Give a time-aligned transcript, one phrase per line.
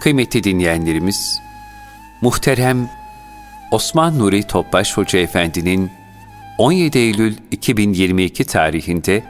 [0.00, 1.42] Kıymetli dinleyenlerimiz,
[2.20, 2.90] muhterem
[3.70, 5.90] Osman Nuri Topbaş Hoca Efendi'nin
[6.58, 9.24] 17 Eylül 2022 tarihinde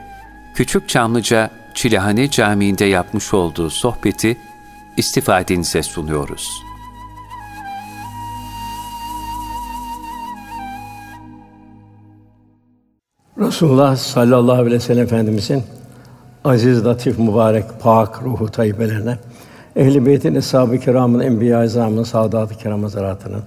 [0.55, 4.37] Küçük Çamlıca Çilehane Camii'nde yapmış olduğu sohbeti
[4.97, 6.63] istifadenize sunuyoruz.
[13.37, 15.63] Resulullah sallallahu aleyhi ve sellem Efendimizin
[16.43, 19.17] aziz, latif, mübarek, pak ruhu tayyibelerine,
[19.75, 23.41] Ehl-i Beyt'in, Eshab-ı Kiram'ın, Enbiya-i Azam'ın, Saadat-ı Kiram Hazretleri'nin,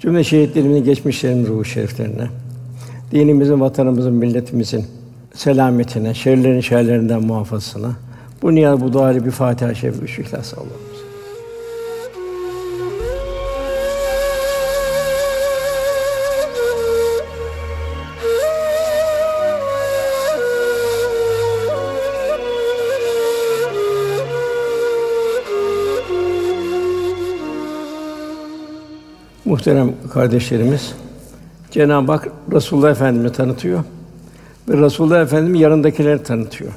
[0.00, 2.26] cümle şehitlerimizin, geçmişlerin ruhu şeriflerine,
[3.12, 4.86] dinimizin, vatanımızın, milletimizin
[5.34, 7.90] selametine, şerlerin şerlerinden muhafazasına,
[8.42, 10.87] bu niyaz, bu duayla bir Fatiha-i Şerif, üç İhlas Allah'ım.
[29.68, 30.94] Muhterem kardeşlerimiz,
[31.70, 33.84] Cenab-ı Hak Resulullah Efendimizi tanıtıyor
[34.68, 36.72] ve Resulullah Efendimiz yanındakileri tanıtıyor.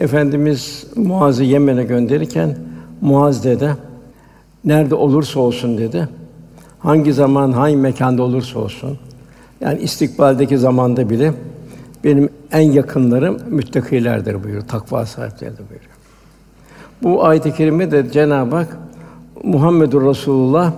[0.00, 2.56] Efendimiz Muaz'ı Yemen'e gönderirken
[3.00, 3.76] Muaz dedi,
[4.64, 6.08] nerede olursa olsun dedi.
[6.78, 8.98] Hangi zaman, hangi mekanda olursa olsun.
[9.60, 11.32] Yani istikbaldeki zamanda bile
[12.04, 14.68] benim en yakınlarım müttakilerdir buyuruyor.
[14.68, 15.92] Takva sahipleridir buyuruyor.
[17.02, 18.78] Bu ayet-i kerime de Cenab-ı Hak
[19.42, 20.72] Muhammedur Resulullah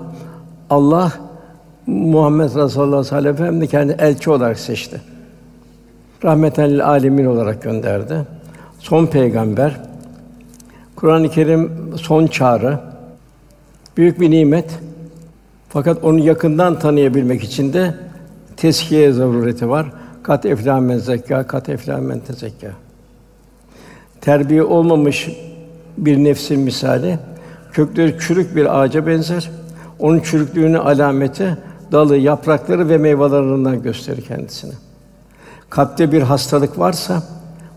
[0.71, 1.13] Allah
[1.87, 5.01] Muhammed Resulullah sallallahu aleyhi ve sellem kendi elçi olarak seçti.
[6.25, 8.27] Rahmeten lil alemin olarak gönderdi.
[8.79, 9.81] Son peygamber.
[10.97, 12.79] Kur'an-ı Kerim son çağrı.
[13.97, 14.79] Büyük bir nimet.
[15.69, 17.95] Fakat onu yakından tanıyabilmek için de
[18.57, 19.87] teskiye zarureti var.
[20.23, 22.71] Kat eflâ men zekâ, kat eflâ men tezekkâ.
[24.21, 25.29] Terbiye olmamış
[25.99, 27.19] bir nefsin misali
[27.73, 29.51] kökleri çürük bir ağaca benzer.
[30.01, 31.57] Onun çürüklüğünün alameti
[31.93, 34.73] dalı, yaprakları ve meyvelerinden gösterir kendisini.
[35.71, 37.23] Kalpte bir hastalık varsa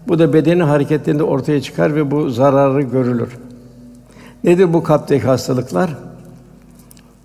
[0.07, 3.37] bu da bedenin hareketlerinde ortaya çıkar ve bu zararı görülür.
[4.43, 5.97] Nedir bu kalpteki hastalıklar?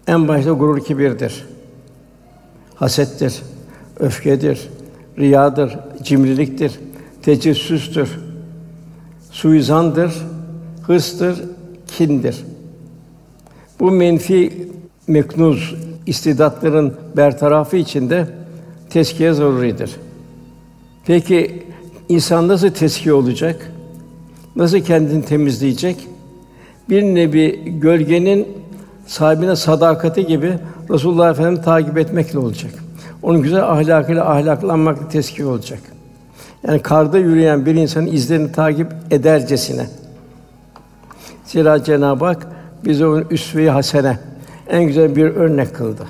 [0.06, 1.47] En başta gurur kibirdir.
[2.75, 3.43] Hasettir,
[4.01, 4.69] öfkedir,
[5.19, 6.81] riyadır, cimriliktir,
[7.22, 8.19] tecessüstür,
[9.31, 10.27] suizandır,
[10.83, 11.43] hırstır,
[11.87, 12.45] kindir.
[13.81, 14.69] Bu menfi
[15.09, 15.75] meknuz
[16.07, 18.27] istidatların bertarafı için de
[18.91, 19.91] teskiye zaruridir.
[21.07, 21.63] Peki
[22.09, 23.73] insan nasıl teskiye olacak?
[24.57, 26.09] Nasıl kendini temizleyecek?
[26.91, 28.49] Bir nevi gölgenin
[29.07, 30.59] sahibine sadakati gibi
[30.91, 32.71] Resulullah Efendimizi takip etmekle olacak.
[33.23, 35.81] Onun güzel ahlakıyla ahlaklanmakla teskiye olacak.
[36.67, 39.87] Yani karda yürüyen bir insanın izlerini takip edercesine.
[41.45, 42.47] Zira Cenab-ı Hak
[42.85, 44.19] bize onun üsve-i hasene
[44.69, 46.05] en güzel bir örnek kıldı.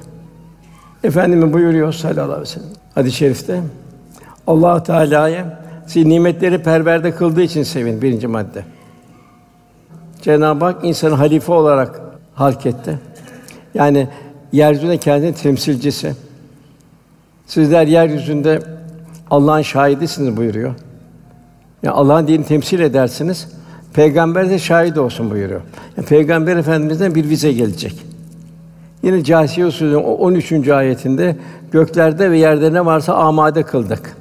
[1.05, 3.63] Efendimiz buyuruyor sallallahu aleyhi ve sellem hadis-i şerifte
[4.47, 8.65] Allah Teala'ya sizi nimetleri perverde kıldığı için sevin birinci madde.
[10.23, 12.01] Cenab-ı Hak insanı halife olarak
[12.35, 12.99] halk etti.
[13.75, 14.09] Yani
[14.53, 16.15] yeryüzünde kendini temsilcisi.
[17.47, 18.63] Sizler yeryüzünde
[19.31, 20.75] Allah'ın şahidisiniz buyuruyor.
[21.83, 23.49] Yani Allah'ın dinini temsil edersiniz.
[23.93, 25.61] Peygamber de şahit olsun buyuruyor.
[25.97, 28.08] Yani Peygamber Efendimizden bir vize gelecek.
[29.03, 30.69] Yine Câsiye Sûresinin 13.
[30.69, 31.37] ayetinde
[31.73, 34.17] göklerde ve yerde ne varsa amade kıldık.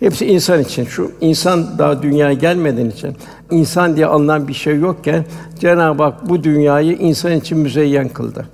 [0.00, 0.84] Hepsi insan için.
[0.84, 3.16] Şu insan daha dünyaya gelmeden için
[3.50, 5.24] insan diye alınan bir şey yokken
[5.58, 8.46] Cenab-ı Hak bu dünyayı insan için müzeyyen kıldı.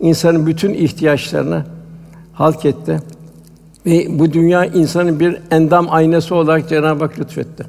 [0.00, 1.64] İnsanın bütün ihtiyaçlarını
[2.32, 2.98] halk etti.
[3.86, 7.64] Ve bu dünya insanın bir endam aynası olarak Cenab-ı Hak lütfetti.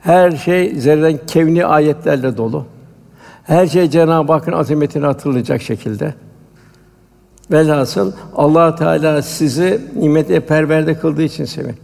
[0.00, 2.66] Her şey zerren kevni ayetlerle dolu.
[3.44, 6.14] Her şey Cenab-ı Hakk'ın azametini hatırlayacak şekilde.
[7.50, 11.76] Velhasıl Allah Teala sizi nimete perverde kıldığı için sevin.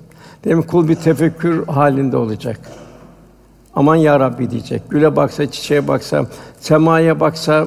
[0.44, 2.60] Demek kul bir tefekkür halinde olacak.
[3.74, 4.90] Aman ya Rabbi diyecek.
[4.90, 6.26] Güle baksa, çiçeğe baksa,
[6.60, 7.66] semaya baksa,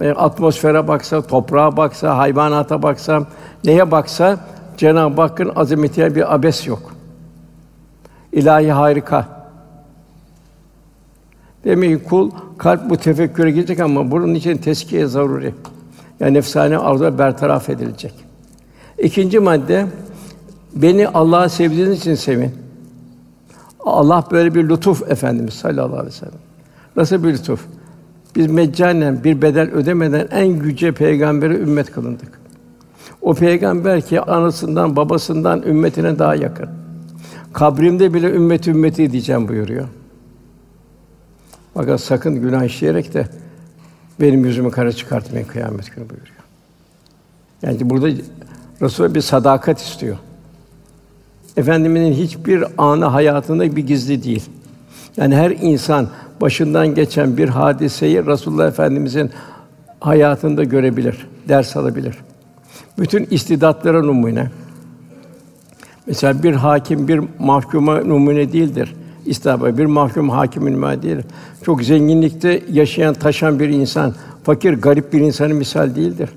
[0.00, 3.26] e, atmosfere baksa, toprağa baksa, hayvanata baksa,
[3.64, 4.38] neye baksa
[4.76, 6.94] Cenab-ı Hakk'ın azametine bir abes yok.
[8.32, 9.41] İlahi harika.
[11.64, 15.54] Demek ki kul kalp bu tefekküre girecek ama bunun için teskiye zaruri.
[16.20, 18.14] Yani nefsane arzular bertaraf edilecek.
[18.98, 19.86] İkinci madde
[20.74, 22.50] beni Allah'a sevdiğiniz için sevin.
[23.80, 26.38] Allah böyle bir lütuf efendimiz sallallahu aleyhi ve sellem.
[26.96, 27.64] Nasıl bir lütuf?
[28.36, 32.40] Biz meccanen bir bedel ödemeden en yüce peygambere ümmet kılındık.
[33.22, 36.68] O peygamber ki anasından, babasından, ümmetine daha yakın.
[37.52, 39.88] Kabrimde bile ümmet ümmeti diyeceğim buyuruyor.
[41.74, 43.26] Fakat sakın günah işleyerek de
[44.20, 46.42] benim yüzümü kara çıkartmayın kıyamet günü buyuruyor.
[47.62, 48.08] Yani burada
[48.82, 50.16] Resul bir sadakat istiyor.
[51.56, 54.44] Efendimizin hiçbir anı hayatında bir gizli değil.
[55.16, 56.08] Yani her insan
[56.40, 59.30] başından geçen bir hadiseyi Resulullah Efendimizin
[60.00, 62.18] hayatında görebilir, ders alabilir.
[62.98, 64.50] Bütün istidatlara numune.
[66.06, 68.94] Mesela bir hakim bir mahkuma numune değildir.
[69.26, 71.24] İstihaba bir mahkum hakimin değildir.
[71.64, 74.14] Çok zenginlikte yaşayan, taşan bir insan,
[74.44, 76.30] fakir, garip bir insanın misal değildir.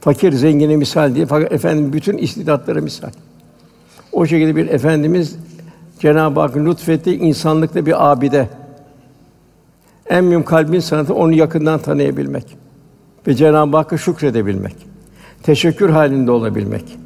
[0.00, 3.10] Fakir zengine misal değil fakat efendim bütün istidatlara misal.
[4.12, 5.36] O şekilde bir efendimiz
[5.98, 8.48] Cenab-ı Hakk'ın lütfetti insanlıkta bir abide.
[10.08, 12.56] En mühim kalbin sanatı onu yakından tanıyabilmek
[13.26, 14.76] ve Cenab-ı Hakk'a şükredebilmek.
[15.42, 16.98] Teşekkür halinde olabilmek.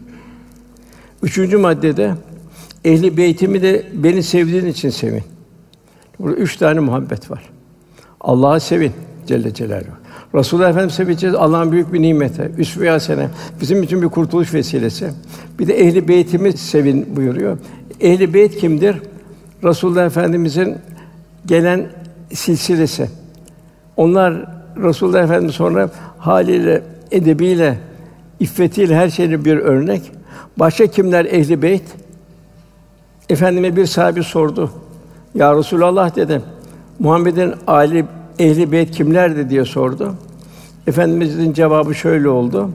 [1.23, 2.15] Üçüncü maddede
[2.89, 5.23] ehli beytimi de beni sevdiğin için sevin.
[6.19, 7.43] Burada üç tane muhabbet var.
[8.21, 8.93] Allah'ı sevin
[9.27, 9.97] Celle Celaluhu.
[10.35, 12.51] Resulullah Efendimiz seveceğiz Allah'ın büyük bir nimeti.
[12.59, 13.29] Üsve-i
[13.61, 15.11] bizim için bir kurtuluş vesilesi.
[15.59, 17.59] Bir de ehli beytimi sevin buyuruyor.
[18.01, 18.97] Ehli beyt kimdir?
[19.65, 20.77] Resulullah Efendimizin
[21.47, 21.87] gelen
[22.33, 23.09] silsilesi.
[23.97, 24.47] Onlar
[24.77, 27.79] Resulullah Efendimiz sonra haliyle, edebiyle,
[28.41, 30.03] iffetiyle her şeyle bir örnek.
[30.57, 31.85] Başka kimler ehli beyt?
[33.31, 34.71] Efendime bir sahibi sordu.
[35.35, 36.43] Ya Resulallah dedi.
[36.99, 38.05] Muhammed'in aile
[38.39, 40.15] ehli beyt kimlerdi diye sordu.
[40.87, 42.71] Efendimizin cevabı şöyle oldu.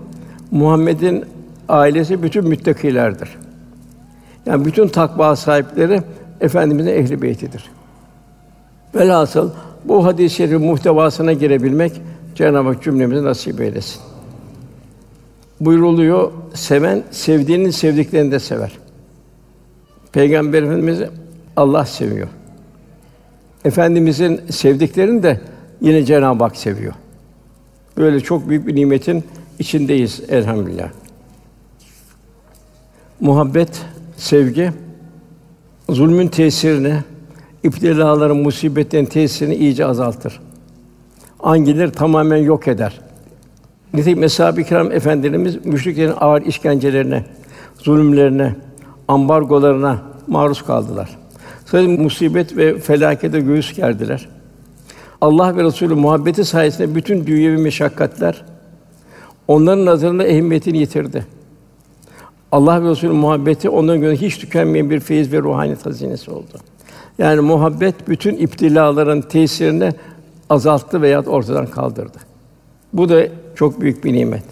[0.51, 1.25] Muhammed'in
[1.69, 3.29] ailesi bütün müttakilerdir.
[4.45, 6.01] Yani bütün takva sahipleri
[6.41, 7.69] efendimizin ehli beytidir.
[8.95, 9.49] Velhasıl
[9.85, 12.01] bu hadis-i şerif muhtevasına girebilmek
[12.35, 14.01] Cenab-ı Hak cümlemize nasip eylesin.
[15.59, 18.71] Buyruluyor, seven sevdiğinin sevdiklerini de sever.
[20.13, 20.99] Peygamber Efendimiz
[21.55, 22.27] Allah seviyor.
[23.65, 25.41] Efendimizin sevdiklerini de
[25.81, 26.93] yine Cenab-ı Hak seviyor.
[27.97, 29.23] Böyle çok büyük bir nimetin
[29.59, 30.89] içindeyiz elhamdülillah.
[33.19, 33.81] Muhabbet,
[34.17, 34.71] sevgi
[35.89, 36.95] zulmün tesirini,
[37.63, 40.39] iptilaların, musibetlerin tesirini iyice azaltır.
[41.39, 43.01] Angileri tamamen yok eder.
[43.93, 47.25] Nitekim Eshab-ı Kiram efendilerimiz müşriklerin ağır işkencelerine,
[47.77, 48.55] zulümlerine,
[49.07, 51.17] ambargolarına maruz kaldılar.
[51.65, 54.29] Sadece musibet ve felakete göğüs gerdiler.
[55.21, 58.43] Allah ve Resulü muhabbeti sayesinde bütün dünyevi meşakkatler
[59.47, 61.25] onların nazarında ehemmiyetini yitirdi.
[62.51, 66.57] Allah ve Resulü muhabbeti onların gözünde hiç tükenmeyen bir feyiz ve ruhani hazinesi oldu.
[67.17, 69.91] Yani muhabbet bütün iptilaların tesirini
[70.49, 72.17] azalttı veya ortadan kaldırdı.
[72.93, 73.23] Bu da
[73.55, 74.43] çok büyük bir nimet.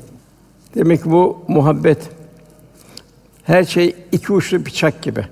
[0.76, 2.10] Demek ki bu muhabbet
[3.44, 5.26] her şey iki uçlu bıçak gibi.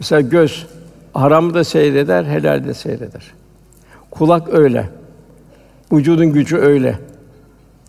[0.00, 0.66] Mesela göz
[1.14, 3.32] haramı da seyreder, helal de seyreder.
[4.10, 4.88] Kulak öyle.
[5.92, 6.98] Vücudun gücü öyle.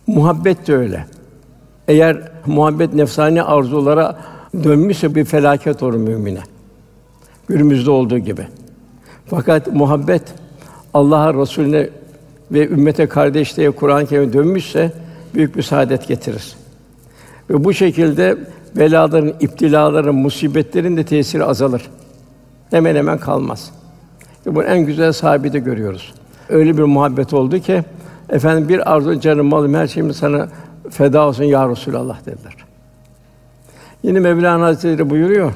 [0.08, 1.06] Muhabbet de öyle.
[1.88, 4.20] Eğer muhabbet nefsani arzulara
[4.64, 6.42] dönmüşse bir felaket olur mümine.
[7.48, 8.48] Günümüzde olduğu gibi.
[9.26, 10.24] Fakat muhabbet
[10.94, 11.90] Allah'a, Resulüne
[12.52, 14.92] ve ümmete kardeşliğe Kur'an-ı Kerim'e dönmüşse
[15.34, 16.56] büyük bir saadet getirir.
[17.50, 18.38] Ve bu şekilde
[18.80, 21.90] belaların, iptilaların, musibetlerin de tesiri azalır.
[22.70, 23.72] Hemen hemen kalmaz.
[24.46, 26.14] Ve bunun en güzel sahibi de görüyoruz.
[26.50, 27.84] Öyle bir muhabbet oldu ki
[28.30, 30.48] efendim bir arzu canım malım her şeyimi sana
[30.90, 32.56] feda olsun ya Resulallah dediler.
[34.04, 35.54] Yine Mevlana Hazretleri buyuruyor.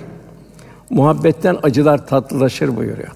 [0.89, 3.11] Muhabbetten acılar tatlılaşır buyuruyor.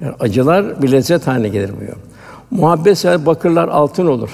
[0.00, 1.96] Yani acılar bir lezzet haline gelir buyuruyor.
[2.50, 4.30] Muhabbet bakırlar altın olur.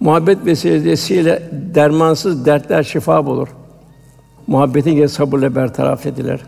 [0.00, 3.48] Muhabbet vesilesiyle dermansız dertler şifa bulur.
[4.46, 6.40] Muhabbetin gel sabırla bertaraf edilir.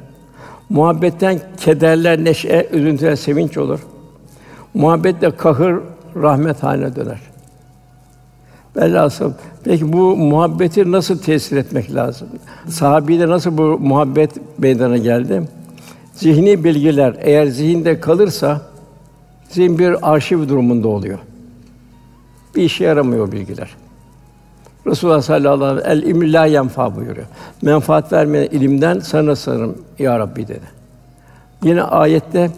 [0.69, 3.81] Muhabbetten kederler neşe, üzüntüler sevinç olur.
[4.75, 5.81] Muhabbetle kahır
[6.17, 7.21] rahmet haline döner.
[8.77, 9.33] Velhasıl
[9.65, 12.29] peki bu muhabbeti nasıl tesir etmek lazım?
[12.69, 15.43] Sahabiyle nasıl bu muhabbet meydana geldi?
[16.15, 18.61] Zihni bilgiler eğer zihinde kalırsa
[19.49, 21.19] zihin bir arşiv durumunda oluyor.
[22.57, 23.77] Bir işe yaramıyor bilgiler.
[24.87, 27.27] Resulullah sallallahu aleyhi ve sellem el ilm la yenfa buyuruyor.
[27.63, 30.75] Menfaat vermeyen ilimden sana sığınırım ya Rabbi dedi.
[31.63, 32.51] Yine ayette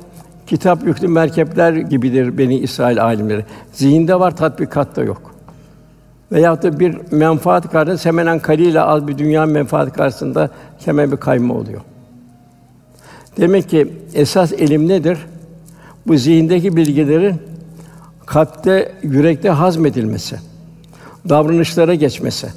[0.47, 3.45] kitap yüklü merkepler gibidir beni İsrail alimleri.
[3.73, 5.37] Zihinde var, tatbikatta yok.
[6.33, 10.51] Veyahut da bir menfaat karşısında semenen kaliyle az bir dünya menfaat karşısında
[10.85, 11.81] hemen bir kayma oluyor.
[13.39, 15.19] Demek ki esas ilim nedir?
[16.07, 17.37] Bu zihindeki bilgilerin
[18.27, 20.37] kalpte, yürekte hazmedilmesi,
[21.29, 22.49] davranışlara geçmesi.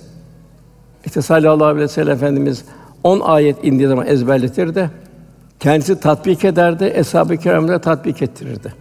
[1.05, 2.65] İşte sallallahu aleyhi ve sellem Efendimiz
[3.03, 4.89] on ayet indiği zaman ezberletirdi.
[5.59, 8.73] Kendisi tatbik ederdi, eshab-ı kiramda tatbik ettirirdi.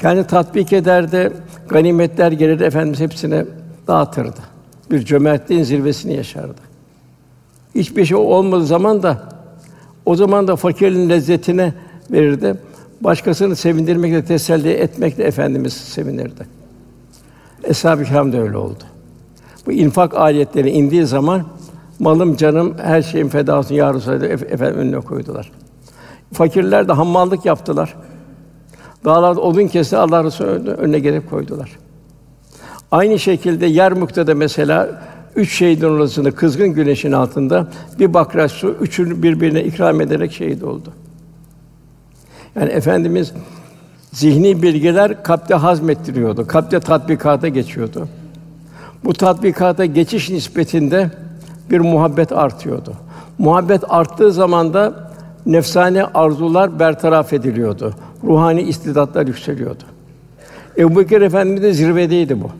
[0.00, 1.32] Kendi tatbik ederdi,
[1.68, 3.44] ganimetler gelirdi, Efendimiz hepsine
[3.86, 4.40] dağıtırdı.
[4.90, 6.60] Bir cömertliğin zirvesini yaşardı.
[7.74, 9.28] Hiçbir şey olmadığı zaman da
[10.06, 11.74] o zaman da fakirin lezzetine
[12.10, 12.54] verirdi.
[13.00, 16.61] Başkasını sevindirmekle, teselli etmekle efendimiz sevinirdi.
[17.64, 18.84] Eshab-ı Kiram da öyle oldu.
[19.66, 21.42] Bu infak ayetleri indiği zaman
[21.98, 25.52] malım, canım, her şeyin feda olsun ya Resulallah efendim önüne koydular.
[26.32, 27.94] Fakirler de hammallık yaptılar.
[29.04, 31.78] Dağlarda odun kesti Allah Resulü önüne gelip koydular.
[32.90, 35.02] Aynı şekilde Yermuk'ta da mesela
[35.36, 40.92] üç şehidin arasında kızgın güneşin altında bir bakraç su üçünü birbirine ikram ederek şehit oldu.
[42.56, 43.32] Yani efendimiz
[44.12, 46.46] zihni bilgiler kalpte hazmettiriyordu.
[46.46, 48.08] Kalpte tatbikata geçiyordu.
[49.04, 51.10] Bu tatbikata geçiş nispetinde
[51.70, 52.92] bir muhabbet artıyordu.
[53.38, 55.10] Muhabbet arttığı zaman da
[55.46, 57.94] nefsani arzular bertaraf ediliyordu.
[58.24, 59.82] Ruhani istidatlar yükseliyordu.
[60.78, 62.50] Ebu Bekir Efendimiz de zirvedeydi bu.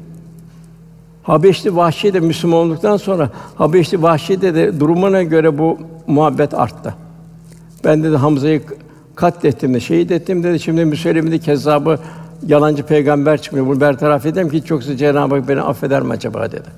[1.23, 6.95] Habeşli Vahşi de Müslüman olduktan sonra Habeşli Vahşi de, de durumuna göre bu muhabbet arttı.
[7.85, 8.63] Ben dedi Hamza'yı
[9.15, 10.61] katlettim de şehit ettim dedi.
[10.61, 11.99] Şimdi Müseylem'de kezzabı
[12.47, 13.67] yalancı peygamber çıkmıyor.
[13.67, 16.69] Bunu bertaraf edeyim ki çoksa Cenab-ı Hak beni affeder mi acaba dedi.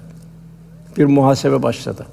[0.99, 2.07] Bir muhasebe başladı.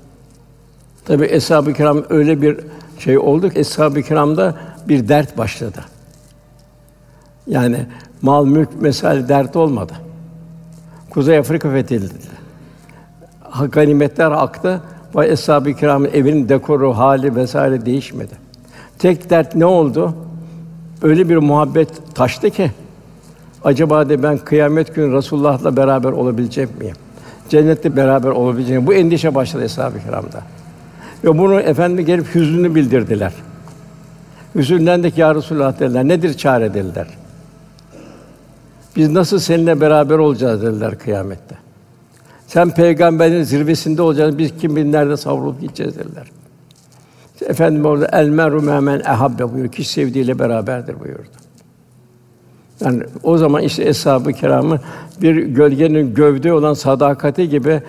[1.06, 2.58] Tabi eshab-ı kiram öyle bir
[3.00, 4.56] şey oldu ki eshab-ı kiramda
[4.88, 5.80] bir dert başladı.
[7.48, 7.86] Yani
[8.22, 9.94] mal mülk mesele dert olmadı.
[11.10, 12.42] Kuzey Afrika fethedildi.
[13.72, 14.82] Ganimetler aktı
[15.16, 18.34] ve eshab-ı kiramın evinin dekoru, hali vesaire değişmedi.
[19.00, 20.14] Tek dert ne oldu?
[21.02, 22.72] Öyle bir muhabbet taştı ki
[23.64, 26.96] acaba de ben kıyamet günü Resulullah'la beraber olabilecek miyim?
[27.50, 28.88] Cennette beraber olabileceğim.
[28.88, 30.42] Bu endişe başladı eshab-ı kiramda.
[31.24, 33.34] Ve bunu efendi gelip hüznünü bildirdiler.
[34.56, 36.08] Hüzünlendik ya Resulullah dediler.
[36.08, 37.08] Nedir çare dediler.
[38.96, 41.56] Biz nasıl seninle beraber olacağız dediler kıyamette.
[42.48, 44.40] Sen peygamberin zirvesinde olacaksın.
[44.40, 46.28] Biz kim bilir nerede savrulup gideceğiz dediler.
[47.52, 49.72] Efendim orada el meru memen ehabbe buyuruyor.
[49.72, 51.30] Kişi sevdiğiyle beraberdir buyurdu.
[52.82, 54.80] Yani o zaman işte eshab-ı kiramı
[55.22, 57.82] bir gölgenin gövde olan sadakati gibi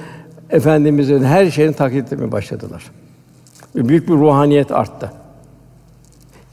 [0.51, 2.83] efendimizin her şeyini taklit etmeye başladılar.
[3.75, 5.13] Büyük bir ruhaniyet arttı.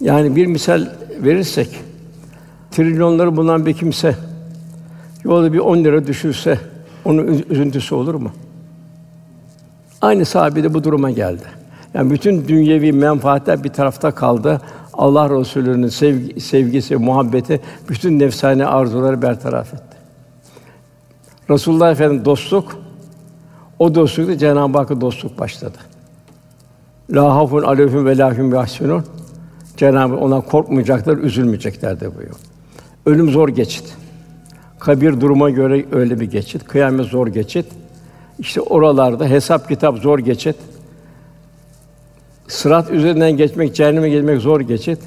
[0.02, 0.88] Yani bir misal
[1.24, 1.80] verirsek
[2.72, 4.16] trilyonları bulunan bir kimse
[5.24, 6.60] yolda bir 10 lira düşürse
[7.06, 8.32] onun üzüntüsü olur mu?
[10.02, 11.59] Aynı sahabe de bu duruma geldi.
[11.94, 14.62] Yani bütün dünyevi menfaatler bir tarafta kaldı.
[14.94, 19.98] Allah Resulü'nün sevgi, sevgisi, muhabbeti bütün nefsane arzuları bertaraf etti.
[21.50, 22.78] Resulullah Efendimiz dostluk
[23.80, 25.78] o dostlukta Cenab-ı Hakk'a dostluk başladı.
[27.10, 29.04] La hafun aleyhim ve lahum yahsunun.
[29.78, 32.36] Cenab-ı ona korkmayacaklar, üzülmeyecekler de buyuruyor.
[33.06, 33.98] Ölüm zor geçit.
[34.80, 36.64] Kabir duruma göre öyle bir geçit.
[36.64, 37.66] Kıyamet zor geçit.
[38.40, 40.56] İşte oralarda hesap kitap zor geçit.
[42.50, 45.00] Sırat üzerinden geçmek, cehenneme geçmek zor geçit.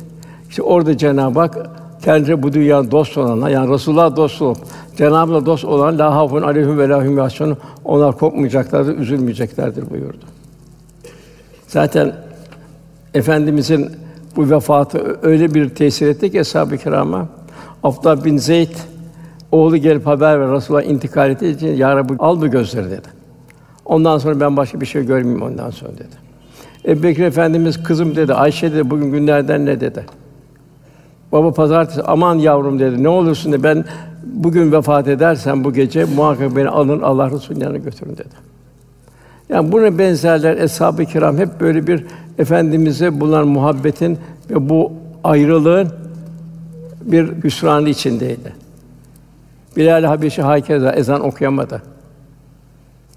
[0.48, 1.70] İşte orada Cenab-ı Hak
[2.04, 4.58] kendisi bu dünyanın dost olanlar, yani Resulullah dost olup
[4.96, 7.28] Cenab-ı dost olan la hafun aleyhim ve lahum
[7.84, 10.24] onlar korkmayacaklardır, üzülmeyeceklerdir buyurdu.
[11.68, 12.12] Zaten
[13.14, 13.90] efendimizin
[14.36, 17.28] bu vefatı öyle bir tesir etti ki eshab-ı kirama
[17.82, 18.74] Abdullah bin Zeyd
[19.52, 23.08] oğlu gelip haber ver Resulullah intikal ettiği için ya Rabbi al bu gözleri dedi.
[23.84, 26.21] Ondan sonra ben başka bir şey görmeyeyim ondan sonra dedi.
[26.86, 30.06] Ebu Bekir Efendimiz kızım dedi, Ayşe dedi, bugün günlerden ne dedi?
[31.32, 33.84] Baba pazartesi, aman yavrum dedi, ne olursun dedi, ben
[34.24, 38.52] bugün vefat edersem bu gece muhakkak beni alın Allah Resulü'nün yanına götürün dedi.
[39.48, 42.04] Yani buna benzerler eshab-ı kiram hep böyle bir
[42.38, 44.18] efendimize bulunan muhabbetin
[44.50, 44.92] ve bu
[45.24, 45.88] ayrılığın
[47.04, 48.52] bir hüsranı içindeydi.
[49.76, 51.82] Bilal Habeşi hakeza ezan okuyamadı.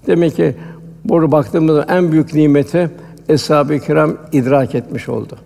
[0.06, 0.56] Demek ki
[1.04, 2.90] burada baktığımızda en büyük nimeti
[3.28, 5.36] eshab-ı kiram idrak etmiş oldu.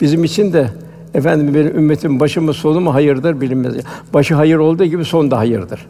[0.00, 0.70] Bizim için de
[1.14, 3.74] efendim benim ümmetim başı mı sonu mu hayırdır bilinmez.
[4.14, 5.86] Başı hayır olduğu gibi son da hayırdır.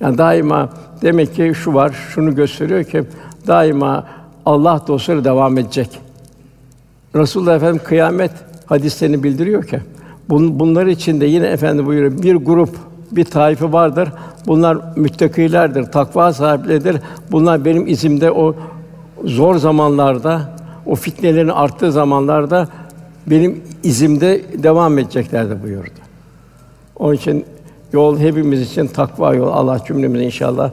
[0.00, 0.68] Yani daima
[1.02, 3.04] demek ki şu var, şunu gösteriyor ki
[3.46, 4.06] daima
[4.46, 5.98] Allah dostları devam edecek.
[7.16, 8.30] Resulullah Efendim kıyamet
[8.66, 9.80] hadislerini bildiriyor ki
[10.28, 12.76] bun, bunlar içinde yine efendi buyuruyor bir grup
[13.12, 14.08] bir taife vardır.
[14.46, 16.96] Bunlar müttakilerdir, takva sahipleridir.
[17.30, 18.54] Bunlar benim izimde o
[19.24, 22.68] zor zamanlarda, o fitnelerin arttığı zamanlarda
[23.26, 26.00] benim izimde devam edeceklerdir buyurdu.
[26.96, 27.44] Onun için
[27.92, 29.48] Yol hepimiz için takva yol.
[29.48, 30.70] Allah cümlemize inşallah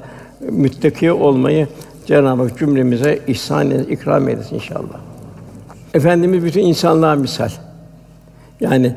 [0.51, 1.67] müttaki olmayı
[2.05, 4.99] Cenab-ı Hak cümlemize ihsan et, ikram eylesin inşallah.
[5.93, 7.49] Efendimiz bütün insanlığa misal.
[8.59, 8.95] Yani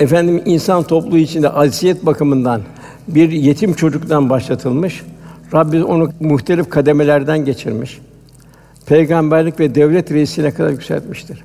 [0.00, 2.60] efendim insan topluluğu içinde aziyet bakımından
[3.08, 5.02] bir yetim çocuktan başlatılmış.
[5.54, 8.00] Rabbimiz onu muhtelif kademelerden geçirmiş.
[8.86, 11.44] Peygamberlik ve devlet reisine kadar yükseltmiştir.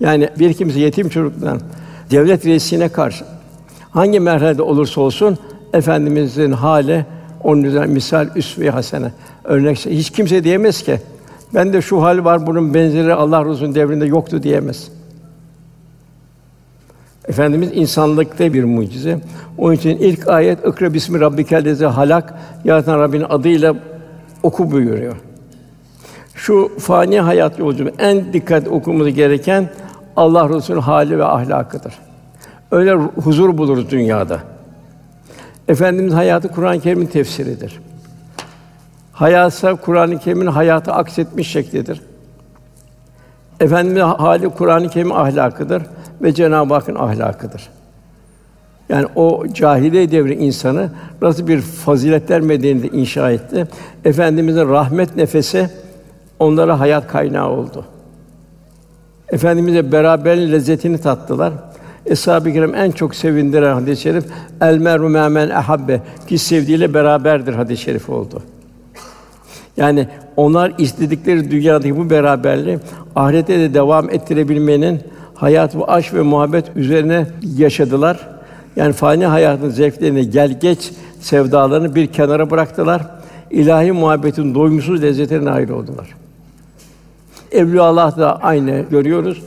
[0.00, 1.60] Yani bir kimse yetim çocuktan
[2.10, 3.24] devlet reisine karşı
[3.90, 5.38] hangi merhalede olursa olsun
[5.72, 7.06] efendimizin hali
[7.44, 9.12] onun üzerine misal üsve-i hasene
[9.44, 11.00] örnek hiç kimse diyemez ki
[11.54, 14.88] ben de şu hal var bunun benzeri Allah Resulü'nün devrinde yoktu diyemez.
[17.28, 19.20] Efendimiz insanlıkta bir mucize.
[19.58, 23.76] Onun için ilk ayet "Ikra bismi rabbikellezi halak" yaratan Rabbinin adıyla
[24.42, 25.16] oku buyuruyor.
[26.36, 29.70] Şu fani hayat yolculuğu en dikkat okumamız gereken
[30.16, 31.94] Allah Resulü'nün hali ve ahlakıdır.
[32.70, 34.40] Öyle huzur buluruz dünyada.
[35.68, 37.80] Efendimiz hayatı Kur'an-ı Kerim'in tefsiridir.
[39.12, 42.00] Hayatsa Kur'an-ı Kerim'in hayatı aksetmiş şeklidir.
[43.60, 45.82] Efendimiz hali Kur'an-ı Kerim ahlakıdır
[46.22, 47.68] ve Cenab-ı Hakk'ın ahlakıdır.
[48.88, 50.90] Yani o cahiliye devri insanı
[51.22, 53.66] nasıl bir faziletler medeniyeti inşa etti.
[54.04, 55.70] Efendimizin rahmet nefesi
[56.38, 57.84] onlara hayat kaynağı oldu.
[59.28, 61.52] Efendimizle beraber lezzetini tattılar.
[62.06, 64.24] Eshab-ı Kiram en çok sevindiren hadis-i şerif
[64.60, 68.42] el meru men ahabbe ki sevdiğiyle beraberdir hadis-i şerif oldu.
[69.76, 72.78] Yani onlar istedikleri dünyadaki bu beraberliği
[73.16, 75.00] ahirete de devam ettirebilmenin
[75.34, 77.26] hayat bu aşk ve muhabbet üzerine
[77.56, 78.28] yaşadılar.
[78.76, 83.02] Yani fani hayatın zevklerini, gel geç sevdalarını bir kenara bıraktılar.
[83.50, 86.25] İlahi muhabbetin doyumsuz lezzetine nail oldular.
[87.56, 89.42] Evliya Allah da aynı görüyoruz.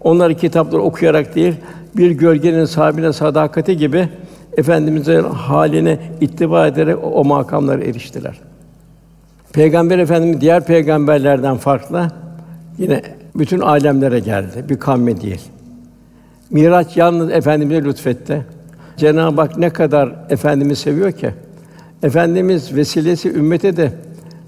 [0.00, 1.54] Onları kitapları okuyarak değil,
[1.96, 4.08] bir gölgenin sahibine sadakati gibi
[4.56, 8.40] efendimizin haline ittiba ederek o, makamlara eriştiler.
[9.52, 12.08] Peygamber Efendimiz diğer peygamberlerden farklı
[12.78, 13.02] yine
[13.34, 14.64] bütün alemlere geldi.
[14.68, 15.40] Bir kavme değil.
[16.50, 18.46] Miraç yalnız efendimize lütfetti.
[18.96, 21.30] Cenab-ı Hak ne kadar efendimizi seviyor ki
[22.02, 23.92] efendimiz vesilesi ümmete de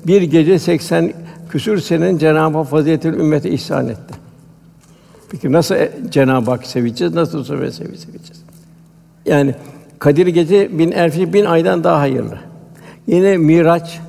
[0.07, 1.12] bir gece 80
[1.51, 4.15] küsür senin Cenab-ı Hak faziletini ümmete ihsan etti.
[5.31, 7.15] Peki nasıl e, Cenab-ı Hak seveceğiz?
[7.15, 8.45] Nasıl sevi seveceğiz?
[9.27, 9.55] Yani
[9.99, 12.39] Kadir Gece bin elfi bin aydan daha hayırlı.
[13.07, 14.01] Yine Miraç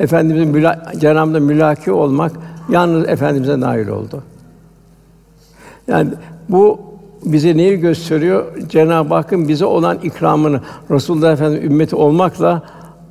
[0.00, 2.32] Efendimizin müla, Cenab-ı mülaki olmak
[2.68, 4.22] yalnız efendimize nail oldu.
[5.88, 6.10] Yani
[6.48, 6.80] bu
[7.24, 8.68] bize neyi gösteriyor?
[8.68, 12.62] Cenab-ı Hakk'ın bize olan ikramını, Resulullah Efendimiz ümmeti olmakla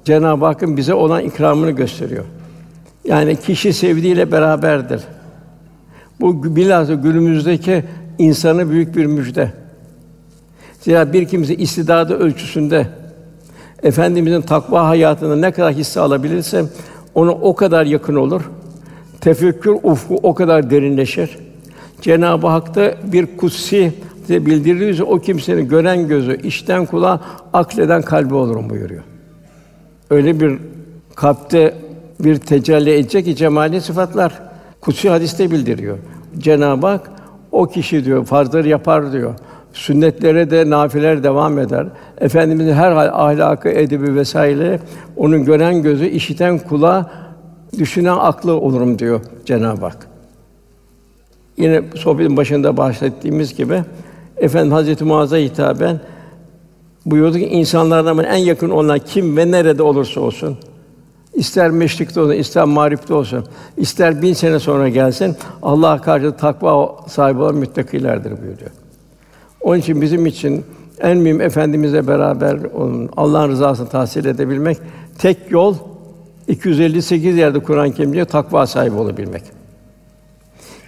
[0.05, 2.25] Cenab-ı Hakk'ın bize olan ikramını gösteriyor.
[3.09, 5.01] Yani kişi sevdiğiyle beraberdir.
[6.21, 7.83] Bu bilhassa günümüzdeki
[8.17, 9.51] insanı büyük bir müjde.
[10.81, 12.87] Zira bir kimse istidadı ölçüsünde
[13.83, 16.65] efendimizin takva hayatında ne kadar hisse alabilirse
[17.15, 18.41] ona o kadar yakın olur.
[19.21, 21.37] Tefekkür ufku o kadar derinleşir.
[22.01, 23.93] Cenab-ı Hak'ta bir kutsi
[24.29, 27.21] bildirdiği o kimsenin gören gözü, işten kulağa,
[27.53, 29.03] akleden kalbi olurum buyuruyor.
[30.09, 30.59] Öyle bir
[31.15, 31.88] kalpte
[32.19, 34.41] bir tecelli edecek ki cemali sıfatlar
[34.81, 35.97] kutsi hadiste bildiriyor.
[36.37, 37.11] Cenab-ı Hak
[37.51, 39.33] o kişi diyor farzları yapar diyor.
[39.73, 41.87] Sünnetlere de nafiler devam eder.
[42.21, 44.79] Efendimizin her hal ahlakı, edebi vesaire
[45.17, 47.05] onun gören gözü, işiten kulağı,
[47.77, 50.07] düşünen aklı olurum diyor Cenab-ı Hak.
[51.57, 53.83] Yine sohbetin başında bahsettiğimiz gibi
[54.37, 55.99] Efendim Hazreti Muaz'a hitaben
[57.05, 60.57] buyurdu ki insanlardan en yakın olan kim ve nerede olursa olsun
[61.39, 63.43] ister meşrikte olsun, ister mağripte olsun,
[63.77, 68.71] ister bin sene sonra gelsin, Allah karşı takva sahibi olan müttakilerdir buyuruyor.
[69.61, 70.65] Onun için bizim için
[70.99, 74.77] en mühim efendimizle beraber olun, Allah'ın rızasını tahsil edebilmek
[75.17, 75.75] tek yol
[76.47, 79.43] 258 yerde Kur'an-ı Kerim'de takva sahibi olabilmek.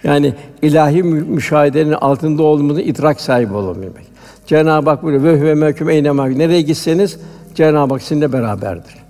[0.04, 4.12] Yani ilahi müşahedenin altında olduğumuzu idrak sahibi olabilmek.
[4.46, 7.18] Cenab-ı Hak buyuruyor ve huve meküm eynema nereye gitseniz
[7.54, 9.01] Cenab-ı Hak sizinle beraberdir.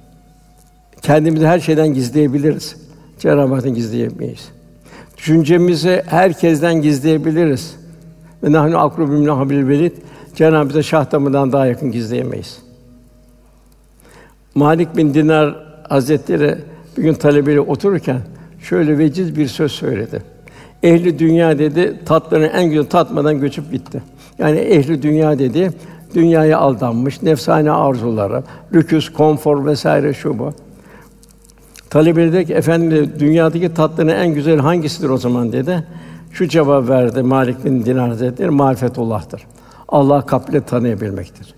[1.02, 2.76] Kendimizi her şeyden gizleyebiliriz.
[3.18, 4.48] Cenab-ı Hak'tan gizleyemeyiz.
[5.16, 7.76] Düşüncemizi herkesten gizleyebiliriz.
[8.44, 9.92] Ve nahnu akrubu min habil velid.
[10.34, 12.62] Cenab-ı bize şah damından daha yakın gizleyemeyiz.
[14.54, 15.56] Malik bin Dinar
[15.88, 16.58] Hazretleri
[16.96, 18.20] bir gün talebeyle otururken
[18.60, 20.22] şöyle veciz bir söz söyledi.
[20.82, 24.02] Ehli dünya dedi, tatlarını en güzel tatmadan göçüp gitti.
[24.38, 25.70] Yani ehli dünya dedi,
[26.14, 30.52] dünyaya aldanmış, nefsane arzulara, lüküs, konfor vesaire şu bu.
[31.92, 35.86] Talebeleri dedi ki, efendim dünyadaki tatların en güzel hangisidir o zaman dedi.
[36.32, 39.46] Şu cevap verdi Malik bin Dinar Hazretleri, marifetullah'tır.
[39.88, 41.54] Allah kalple tanıyabilmektir.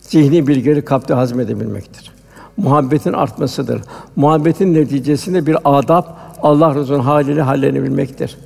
[0.00, 2.12] Zihni bilgileri kalpte hazmedebilmektir.
[2.56, 3.80] Muhabbetin artmasıdır.
[4.16, 6.04] Muhabbetin neticesinde bir adab
[6.42, 8.38] Allah Resulü'nün haliyle hallenebilmektir.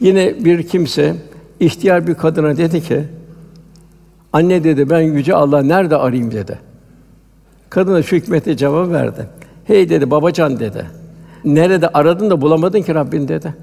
[0.00, 1.16] Yine bir kimse
[1.60, 3.04] ihtiyar bir kadına dedi ki:
[4.32, 6.58] Anne dedi ben yüce Allah nerede arayayım dedi.
[7.70, 9.39] Kadın da şu hikmete cevap verdi.
[9.70, 10.86] Hey dedi babacan dedi.
[11.44, 13.54] Nerede aradın da bulamadın ki Rabbin dedi.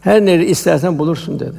[0.00, 1.56] Her neri istersen bulursun dedi.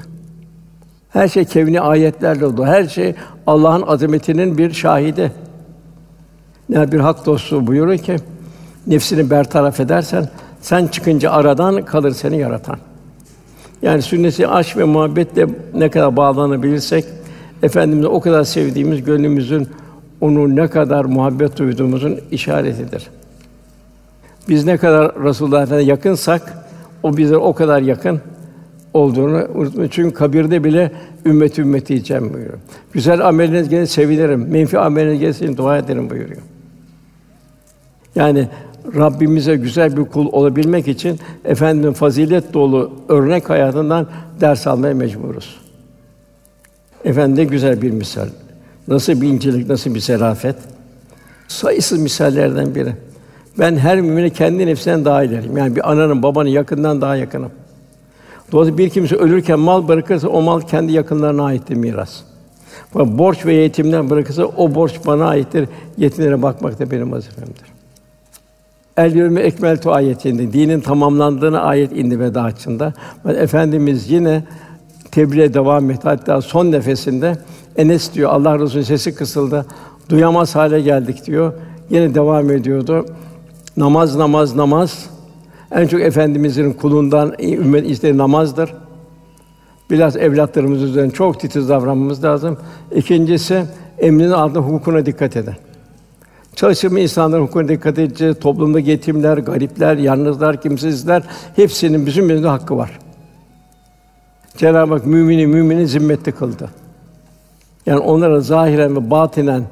[1.10, 2.66] Her şey kevni ayetlerle dolu.
[2.66, 3.16] Her şey
[3.48, 5.32] Allah'ın azametinin bir şahidi.
[6.70, 8.16] Ne bir hak dostu buyuruyor ki
[8.88, 10.30] nefsini bertaraf edersen
[10.62, 12.78] sen çıkınca aradan kalır seni yaratan.
[13.82, 17.06] Yani sünneti aşk ve muhabbetle ne kadar bağlanabilirsek
[17.64, 19.68] efendimizi o kadar sevdiğimiz gönlümüzün
[20.22, 23.10] onu ne kadar muhabbet duyduğumuzun işaretidir.
[24.50, 26.66] Biz ne kadar Resulullah'a yakınsak
[27.04, 28.22] o bize o kadar yakın
[28.94, 29.90] olduğunu unutmayın.
[29.90, 30.92] Çünkü kabirde bile
[31.26, 32.58] ümmet ümmeti diyeceğim buyuruyor.
[32.94, 34.48] Güzel ameliniz gelin sevinirim.
[34.50, 36.42] Menfi ameliniz gelsin dua ederim buyuruyor.
[38.16, 38.48] Yani
[38.96, 44.08] Rabbimize güzel bir kul olabilmek için efendim fazilet dolu örnek hayatından
[44.42, 45.60] ders almaya mecburuz.
[47.06, 48.28] Efendim ne güzel bir misal.
[48.88, 50.56] Nasıl bir incelik, nasıl bir serafet.
[51.48, 52.94] Sayısız misallerden biri.
[53.60, 55.58] Ben her mümine kendi nefsinden daha ilerim.
[55.58, 57.52] Yani bir ananın, babanın yakından daha yakınım.
[58.52, 62.22] Dolayısıyla bir kimse ölürken mal bırakırsa o mal kendi yakınlarına aittir miras.
[62.96, 65.70] Borç ve yetimden bırakırsa o borç bana aittir.
[65.98, 67.74] Yetimlere bakmak da benim vazifemdir.
[68.98, 72.94] El yevme ekmeltu ayetinde dinin tamamlandığını ayet indi veda açında.
[73.28, 74.44] Efendimiz yine
[75.12, 76.02] tebliğe devam etti.
[76.04, 77.38] Hatta son nefesinde
[77.76, 79.66] Enes diyor Allah Resulü sesi kısıldı.
[80.10, 81.54] Duyamaz hale geldik diyor.
[81.90, 83.06] Yine devam ediyordu.
[83.78, 85.10] Namaz namaz namaz.
[85.72, 88.74] En çok efendimizin kulundan ümmet istediği namazdır.
[89.90, 92.58] Biraz evlatlarımız üzerine çok titiz davranmamız lazım.
[92.96, 93.66] İkincisi
[93.98, 95.56] emrinin altında hukukuna dikkat eden.
[96.56, 98.40] Çalışma insanların hukukuna dikkat edeceğiz.
[98.40, 101.24] Toplumda yetimler, garipler, yalnızlar, kimsizler
[101.56, 103.00] hepsinin bizim üzerinde hakkı var.
[104.58, 106.70] Cenab-ı Hak mümini mümini zimmetli kıldı.
[107.86, 109.64] Yani onlara zahiren ve batinen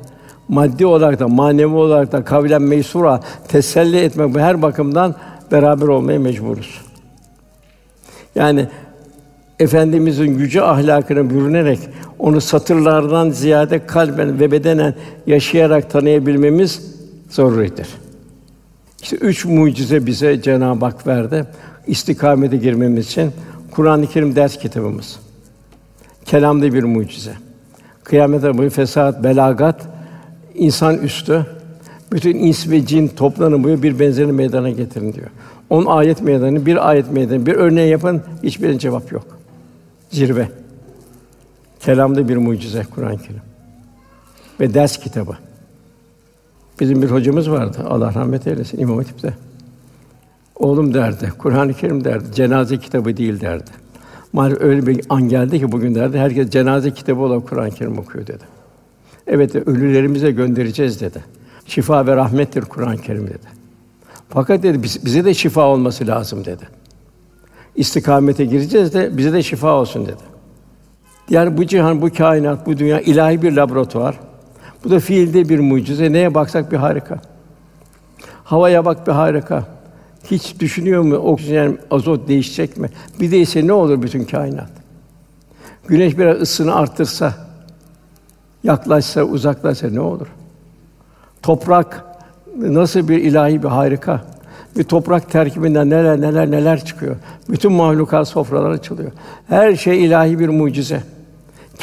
[0.51, 5.15] maddi olarak da manevi olarak da kavlen meysura teselli etmek bu her bakımdan
[5.51, 6.81] beraber olmaya mecburuz.
[8.35, 8.67] Yani
[9.59, 11.79] Efendimizin yüce ahlakına bürünerek
[12.19, 14.95] onu satırlardan ziyade kalben ve bedenen
[15.27, 16.95] yaşayarak tanıyabilmemiz
[17.29, 17.87] zoruridir.
[19.01, 21.45] İşte üç mucize bize Cenab-ı Hak verdi.
[21.87, 23.31] İstikamete girmemiz için
[23.71, 25.19] Kur'an-ı Kerim ders kitabımız.
[26.25, 27.33] Kelamda bir mucize.
[28.03, 29.81] Kıyamete boyu fesat, belagat,
[30.55, 31.45] insan üstü,
[32.11, 35.27] bütün ins ve cin toplanın boyu bir benzerini meydana getirin diyor.
[35.69, 39.27] On ayet meydanı, bir ayet meydanı, bir örneği yapın, hiçbirinin cevap yok.
[40.09, 40.49] Zirve.
[41.79, 43.41] Kelamda bir mucize Kur'an-ı Kerim.
[44.59, 45.37] Ve ders kitabı.
[46.79, 47.77] Bizim bir hocamız vardı.
[47.87, 49.33] Allah rahmet eylesin İmam Hatip'te.
[50.55, 53.71] Oğlum derdi, Kur'an-ı Kerim derdi, cenaze kitabı değil derdi.
[54.33, 58.27] Maalesef öyle bir an geldi ki bugün derdi, herkes cenaze kitabı olan Kur'an-ı Kerim okuyor
[58.27, 58.60] dedi.
[59.31, 61.23] Evet, ölülerimize göndereceğiz dedi.
[61.65, 63.47] Şifa ve rahmettir Kur'an-ı Kerim dedi.
[64.29, 66.63] Fakat dedi bize de şifa olması lazım dedi.
[67.75, 70.23] İstikamete gireceğiz de bize de şifa olsun dedi.
[71.29, 74.19] Yani bu cihan, bu kainat, bu dünya ilahi bir laboratuvar.
[74.83, 76.13] Bu da fiilde bir mucize.
[76.13, 77.21] Neye baksak bir harika.
[78.43, 79.67] Havaya bak bir harika.
[80.31, 82.89] Hiç düşünüyor mu oksijen, azot değişecek mi?
[83.19, 84.69] Bir değilse ne olur bütün kainat?
[85.87, 87.50] Güneş biraz ısını artırsa,
[88.63, 90.27] yaklaşsa, uzaklaşsa ne olur?
[91.41, 92.05] Toprak
[92.57, 94.21] nasıl bir ilahi bir harika.
[94.77, 97.15] Bir toprak terkibinden neler neler neler çıkıyor.
[97.49, 99.11] Bütün mahlukat sofralar açılıyor.
[99.47, 101.03] Her şey ilahi bir mucize.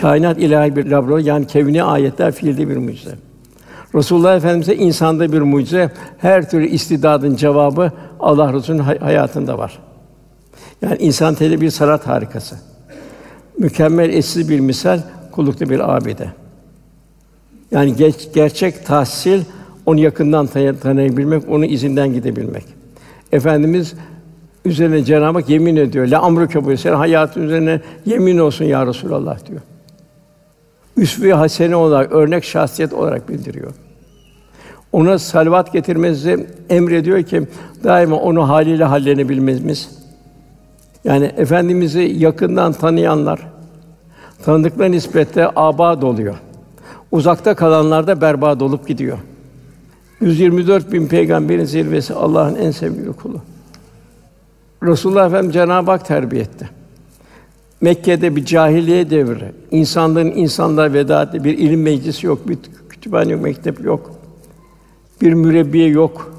[0.01, 3.15] Kainat ilahi bir laboratuvar yani kevni ayetler fiilde bir mucize.
[3.95, 9.79] Resulullah Efendimize insanda bir mucize, her türlü istidadın cevabı Allah Resulü'nün hayatında var.
[10.83, 12.57] Yani insan teli bir sanat harikası.
[13.59, 15.01] Mükemmel eşsiz bir misal,
[15.33, 16.29] kullukta bir abide.
[17.71, 19.41] Yani geç, gerçek tahsil
[19.87, 20.47] onu yakından
[20.83, 22.65] tanıyabilmek, onun izinden gidebilmek.
[23.33, 23.95] Efendimiz
[24.65, 26.07] üzerine Cenab-ı Hak yemin ediyor.
[26.07, 26.79] La amruke buyuruyor.
[26.79, 29.61] Sen hayatın üzerine yemin olsun ya Resulallah diyor.
[30.97, 33.73] Üsve-i hasene olarak, örnek şahsiyet olarak bildiriyor.
[34.93, 37.43] Ona salvat getirmenizi emrediyor ki
[37.85, 39.91] daima onu haliyle hallenebilmemiz.
[41.05, 43.41] Yani efendimizi yakından tanıyanlar
[44.45, 46.37] tanıdıkları nispette abad oluyor.
[47.13, 49.19] Uzakta kalanlar da berbat olup gidiyor.
[50.21, 53.41] 124 bin peygamberin zirvesi Allah'ın en sevgili kulu.
[54.83, 56.71] Resulullah Efendimiz Cenab-ı Hak terbiye etti.
[57.81, 59.53] Mekke'de bir cahiliye devri.
[59.71, 61.45] İnsanların insanlığa veda etti.
[61.45, 64.11] Bir ilim meclisi yok, bir kütüphane yok, mektep yok.
[65.21, 66.33] Bir mürebbiye yok.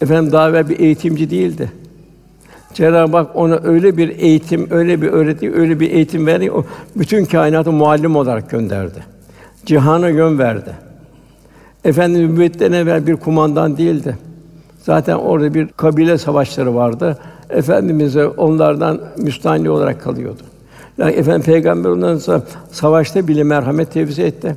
[0.00, 1.72] Efendim daha evvel bir eğitimci değildi.
[2.74, 6.52] Cenab-ı Hak ona öyle bir eğitim, öyle bir öğreti, öyle bir eğitim verdi.
[6.52, 6.64] O
[6.96, 9.17] bütün kainatı muallim olarak gönderdi.
[9.66, 10.70] Cihana yön verdi.
[11.84, 14.18] Efendimiz nübüvvetten evvel bir kumandan değildi.
[14.82, 17.18] Zaten orada bir kabile savaşları vardı.
[17.50, 20.42] Efendimiz de onlardan müstahni olarak kalıyordu.
[20.98, 22.42] Yani efendim peygamber ondan sonra
[22.72, 24.56] savaşta bile merhamet tevzi etti.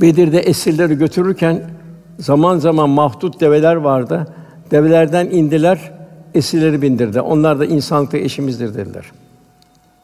[0.00, 1.70] Bedir'de esirleri götürürken
[2.18, 4.26] zaman zaman mahdut develer vardı.
[4.70, 5.92] Develerden indiler,
[6.34, 7.20] esirleri bindirdi.
[7.20, 9.04] Onlar da insanlıkta eşimizdir dediler.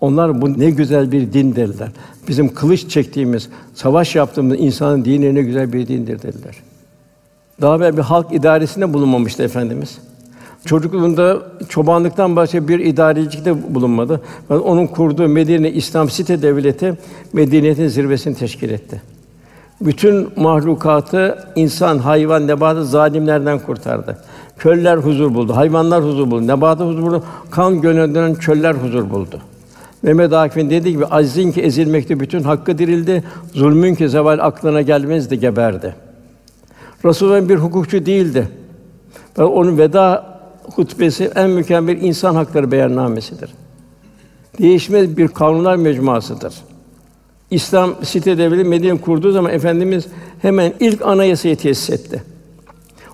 [0.01, 1.89] Onlar bu ne güzel bir din dediler.
[2.29, 6.55] Bizim kılıç çektiğimiz, savaş yaptığımız insanın dini ne güzel bir dindir dediler.
[7.61, 9.99] Daha evvel bir halk idaresinde bulunmamıştı efendimiz.
[10.65, 14.21] Çocukluğunda çobanlıktan başka bir idarecilikte bulunmadı.
[14.51, 16.95] Onun kurduğu Medine İslam site devleti
[17.33, 19.03] medeniyetin zirvesini teşkil etti.
[19.81, 24.19] Bütün mahlukatı insan, hayvan, nebatı zalimlerden kurtardı.
[24.59, 29.41] Köller huzur buldu, hayvanlar huzur buldu, nebatı huzur buldu, kan gönüllenen çöller huzur buldu.
[30.03, 35.41] Mehmet Akif'in dediği gibi azizin ki ezilmekte bütün hakkı dirildi, zulmün ki zeval aklına gelmezdi
[35.41, 35.95] geberdi.
[37.05, 38.49] Resulullah bir hukukçu değildi.
[39.39, 40.39] Ve onun veda
[40.75, 43.51] hutbesi en mükemmel insan hakları beyannamesidir.
[44.59, 46.55] Değişmez bir kanunlar mecmuasıdır.
[47.51, 50.07] İslam site devleti Medine kurduğu zaman efendimiz
[50.43, 52.23] hemen ilk anayasayı tesis etti.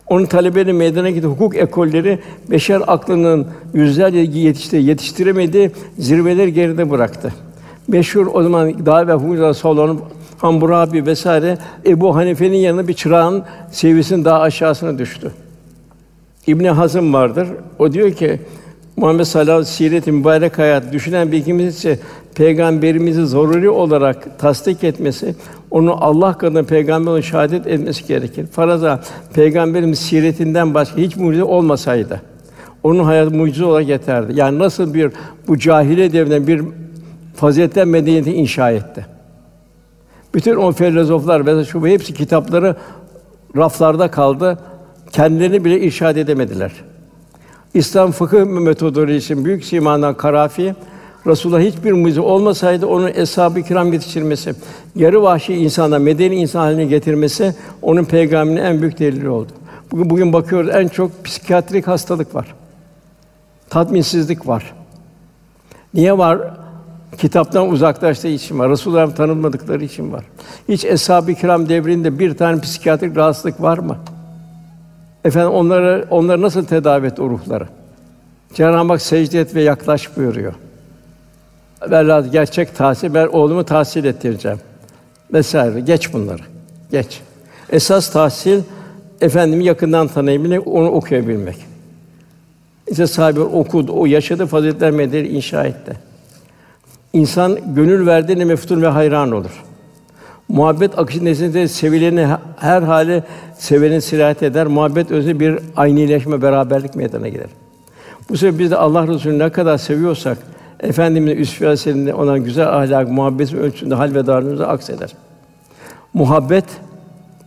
[0.08, 1.26] Onun talebeleri meydana gitti.
[1.26, 2.18] Hukuk ekolleri
[2.50, 7.32] beşer aklının yüzlerce yetişti, yetiştiremedi, zirveleri geride bıraktı.
[7.88, 10.00] Meşhur o zaman daha ve hukukçular salonu
[10.38, 15.32] Hammurabi vesaire Ebu Hanife'nin yanına bir çırağın seviyesinin daha aşağısına düştü.
[16.46, 17.48] İbn Hazım vardır.
[17.78, 18.40] O diyor ki
[18.96, 21.98] Muhammed sallallahu aleyhi ve siret mübarek hayat düşünen bir kimse ise
[22.34, 25.34] peygamberimizi zoruri olarak tasdik etmesi,
[25.70, 28.46] onu Allah katında peygamber olarak şahadet etmesi gerekir.
[28.46, 29.00] Faraza
[29.34, 32.20] peygamberimiz siretinden başka hiç mucize olmasaydı
[32.84, 34.32] onun hayatı mucize olarak yeterdi.
[34.34, 35.12] Yani nasıl bir
[35.48, 36.62] bu cahiliye devrinden bir
[37.34, 39.06] faziletten medeniyeti inşa etti.
[40.34, 42.76] Bütün o filozoflar ve şu hepsi kitapları
[43.56, 44.58] raflarda kaldı.
[45.12, 46.72] Kendilerini bile irşad edemediler.
[47.74, 50.74] İslam fıkıh metodolojisinin büyük simandan Karafi
[51.26, 54.54] Resulullah hiçbir mucize olmasaydı onun eshab-ı kiram yetiştirmesi,
[54.96, 59.52] yarı vahşi insana medeni insan haline getirmesi onun peygamberinin en büyük delili oldu.
[59.92, 62.54] Bugün bugün bakıyoruz en çok psikiyatrik hastalık var.
[63.70, 64.74] Tatminsizlik var.
[65.94, 66.38] Niye var?
[67.18, 68.70] Kitaptan uzaklaştığı için var.
[68.70, 70.24] Resulullah tanınmadıkları için var.
[70.68, 73.96] Hiç eshab-ı kiram devrinde bir tane psikiyatrik rahatsızlık var mı?
[75.24, 77.68] Efendim onları onları nasıl tedavi etti o ruhları?
[78.54, 80.54] Cenab-ı Hak secde et ve yaklaş buyuruyor.
[81.90, 84.58] Velhâsıl gerçek tahsil, ben oğlumu tahsil ettireceğim.
[85.32, 85.80] Vesaire.
[85.80, 86.42] Geç bunları.
[86.90, 87.20] Geç.
[87.70, 88.60] Esas tahsil
[89.20, 91.56] efendimi yakından tanıyabilmek, onu okuyabilmek.
[92.90, 95.92] İşte sahibi okudu, o yaşadı, faziletler medeni inşa etti.
[97.12, 99.64] İnsan gönül verdiğine meftun ve hayran olur.
[100.48, 103.24] Muhabbet akışı nezdinde sevileni her hale
[103.58, 104.66] seveni sirayet eder.
[104.66, 107.50] Muhabbet özü bir aynileşme, beraberlik meydana gelir.
[108.28, 110.38] Bu sebeple biz de Allah Resulü'nü ne kadar seviyorsak
[110.80, 115.10] Efendimiz'in üsve eserinde olan güzel ahlak, muhabbet ölçüsünde hal ve davranışımıza akseder.
[116.14, 116.64] Muhabbet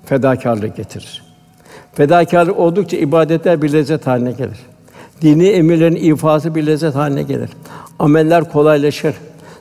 [0.05, 1.23] fedakarlık getirir.
[1.93, 4.59] Fedakarlık oldukça ibadetler bir lezzet haline gelir.
[5.21, 7.49] Dini emirlerin ifası bir lezzet haline gelir.
[7.99, 9.15] Ameller kolaylaşır.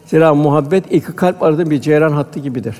[0.07, 2.77] Zira muhabbet iki kalp arasında bir ceyran hattı gibidir.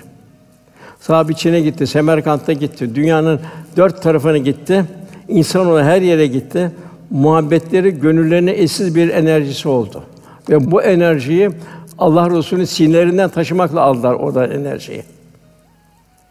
[1.01, 3.41] Sahabe Çin'e gitti, Semerkant'a gitti, dünyanın
[3.77, 4.85] dört tarafına gitti.
[5.29, 6.73] İnsanoğlu her yere gitti.
[7.11, 10.03] Muhabbetleri gönüllerine eşsiz bir enerjisi oldu.
[10.51, 11.51] Ve bu enerjiyi
[11.99, 15.03] Allah Resulü'nün sinirlerinden taşımakla aldılar orada enerjiyi.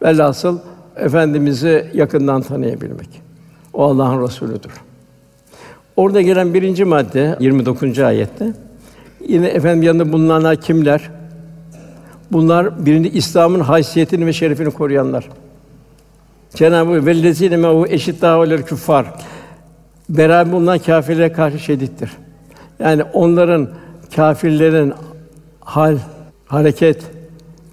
[0.02, 0.58] Velhasıl
[0.96, 3.08] efendimizi yakından tanıyabilmek.
[3.72, 4.72] O Allah'ın Resulüdür.
[5.96, 7.98] Orada gelen birinci madde 29.
[7.98, 8.52] ayette
[9.28, 11.10] yine efendim yanında bulunanlar kimler?
[12.32, 15.28] Bunlar birinci İslam'ın haysiyetini ve şerefini koruyanlar.
[16.54, 19.06] Cenab-ı vellezîne mehu eşittâ'u küffâr.
[20.08, 22.10] Beraber bulunan kâfirlere karşı şedittir.
[22.78, 23.68] Yani onların
[24.16, 24.92] kâfirlerin
[25.60, 25.96] hal,
[26.46, 27.02] hareket,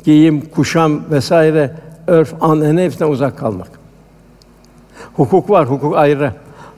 [0.04, 1.72] giyim, kuşam vesaire
[2.08, 3.70] örf, an hepsinden uzak kalmak.
[5.14, 6.34] Hukuk var, hukuk ayrı.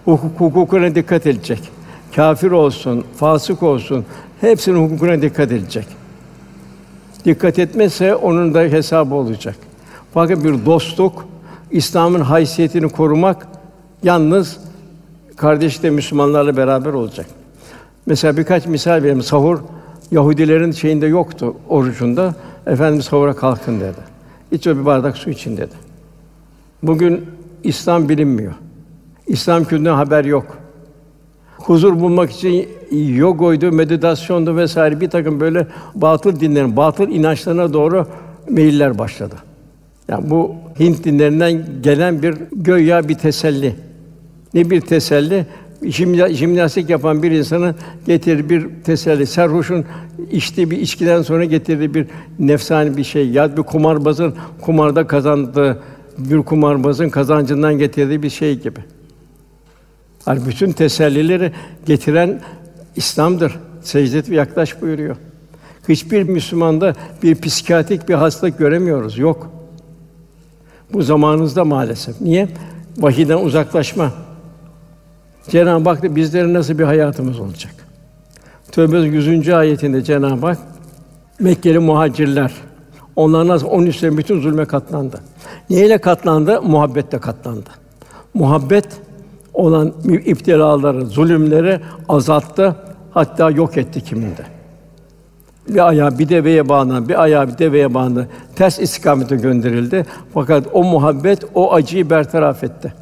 [0.06, 1.60] Hukuk hukukuna dikkat edecek.
[2.16, 4.06] Kafir olsun, fasık olsun,
[4.42, 6.05] hepsinin hukukuna dikkat edecek.
[7.26, 9.56] Dikkat etmezse onun da hesabı olacak.
[10.14, 11.26] Fakat bir dostluk,
[11.72, 13.48] İslam'ın haysiyetini korumak
[14.04, 14.60] yalnız
[15.36, 17.26] kardeşle Müslümanlarla beraber olacak.
[18.06, 19.22] Mesela birkaç misal vereyim.
[19.22, 19.60] Sahur
[20.12, 22.36] Yahudilerin şeyinde yoktu orucunda.
[22.68, 24.16] Efendimiz sahura kalkın dedi.
[24.52, 25.74] İç bir bardak su için dedi.
[26.84, 27.26] Bugün
[27.64, 28.54] İslam bilinmiyor.
[29.28, 30.58] İslam kültüründen haber yok.
[31.58, 38.08] Huzur bulmak için yogoydu, meditasyondu vesaire bir takım böyle batıl dinlerin, batıl inançlarına doğru
[38.50, 39.36] meyiller başladı.
[40.08, 43.76] Yani bu Hint dinlerinden gelen bir göya bir teselli.
[44.54, 45.46] Ne bir teselli?
[46.30, 47.76] Jimnastik yapan bir insanın
[48.08, 49.28] getirir bir teselli.
[49.28, 49.86] Serhoşun
[50.32, 52.08] içtiği bir içkiden sonra getirdiği bir
[52.39, 53.30] nefsani bir şey.
[53.30, 55.80] Ya bir kumarbazın kumarda kazandığı
[56.18, 58.80] bir kumarbazın kazancından getirdiği bir şey gibi.
[60.28, 61.52] Yani bütün tesellileri
[61.86, 62.42] getiren
[62.96, 63.60] İslam'dır.
[63.82, 65.16] Secdet ve yaklaş buyuruyor.
[65.90, 69.18] Hiçbir Müslümanda bir psikiyatrik bir hastalık göremiyoruz.
[69.18, 69.52] Yok.
[70.94, 72.22] Bu zamanınızda maalesef.
[72.22, 72.48] Niye?
[72.98, 74.12] Vahiden uzaklaşma.
[75.50, 77.74] Cenab-ı Hak da bizlerin nasıl bir hayatımız olacak?
[78.72, 79.50] Tövbe 100.
[79.50, 80.58] ayetinde Cenab-ı Hak
[81.40, 82.54] Mekkeli muhacirler
[83.16, 85.22] onlar nasıl onun üstüne bütün zulme katlandı.
[85.70, 86.62] Neyle katlandı?
[86.62, 87.70] Muhabbetle katlandı.
[88.34, 88.88] Muhabbet
[89.56, 89.94] olan
[90.26, 92.76] iptilaları, zulümleri azalttı,
[93.12, 94.44] hatta yok etti kiminde.
[95.70, 98.28] Bir ayağı bir deveye bağlandı, bir ayağı bir deveye bağlandı.
[98.56, 100.06] Ters istikamete gönderildi.
[100.34, 102.94] Fakat o muhabbet o acıyı bertaraf etti.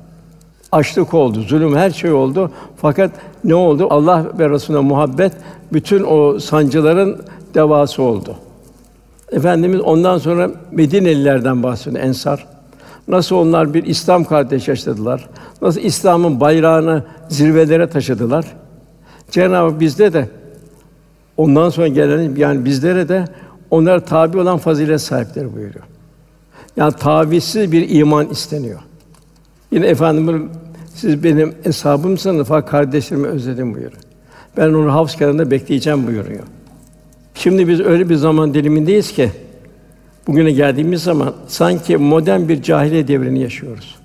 [0.72, 2.52] Açlık oldu, zulüm her şey oldu.
[2.78, 3.12] Fakat
[3.44, 3.88] ne oldu?
[3.90, 5.34] Allah ve Resulüne muhabbet
[5.74, 7.22] bütün o sancıların
[7.54, 8.36] devası oldu.
[9.32, 12.53] Efendimiz ondan sonra Medinelilerden bahsediyor, ensar.
[13.08, 15.30] Nasıl onlar bir İslam kardeş yaşadılar.
[15.62, 18.46] Nasıl İslam'ın bayrağını zirvelere taşıdılar.
[19.32, 20.30] Cenab-ı bizde de
[21.38, 23.26] ondan sonra gelen yani bizlere de
[23.72, 25.86] onlar tabi olan fazilet sahipleri buyuruyor.
[26.78, 28.80] Yani tavizsiz bir iman isteniyor.
[29.72, 30.52] Yine efendimiz
[30.96, 34.02] siz benim hesabımsınız fakat kardeşlerimi özledim buyuruyor.
[34.58, 36.44] Ben onu havz kenarında bekleyeceğim buyuruyor.
[37.36, 39.32] Şimdi biz öyle bir zaman dilimindeyiz ki
[40.28, 43.96] bugüne geldiğimiz zaman sanki modern bir cahiliye devrini yaşıyoruz.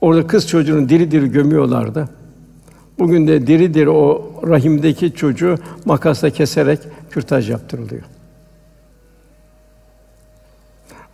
[0.00, 2.08] Orada kız çocuğunu diri diri gömüyorlardı.
[2.98, 6.78] Bugün de diri diri o rahimdeki çocuğu makasla keserek
[7.10, 8.02] kürtaj yaptırılıyor.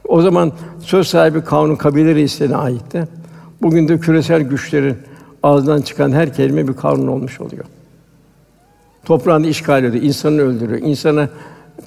[0.09, 3.09] O zaman söz sahibi kanun kabile reislerine aitti.
[3.63, 4.97] Bugün de küresel güçlerin
[5.43, 7.65] ağzından çıkan her kelime bir kanun olmuş oluyor.
[9.05, 11.29] Toprağını işgal ediyor, insanı öldürüyor, insana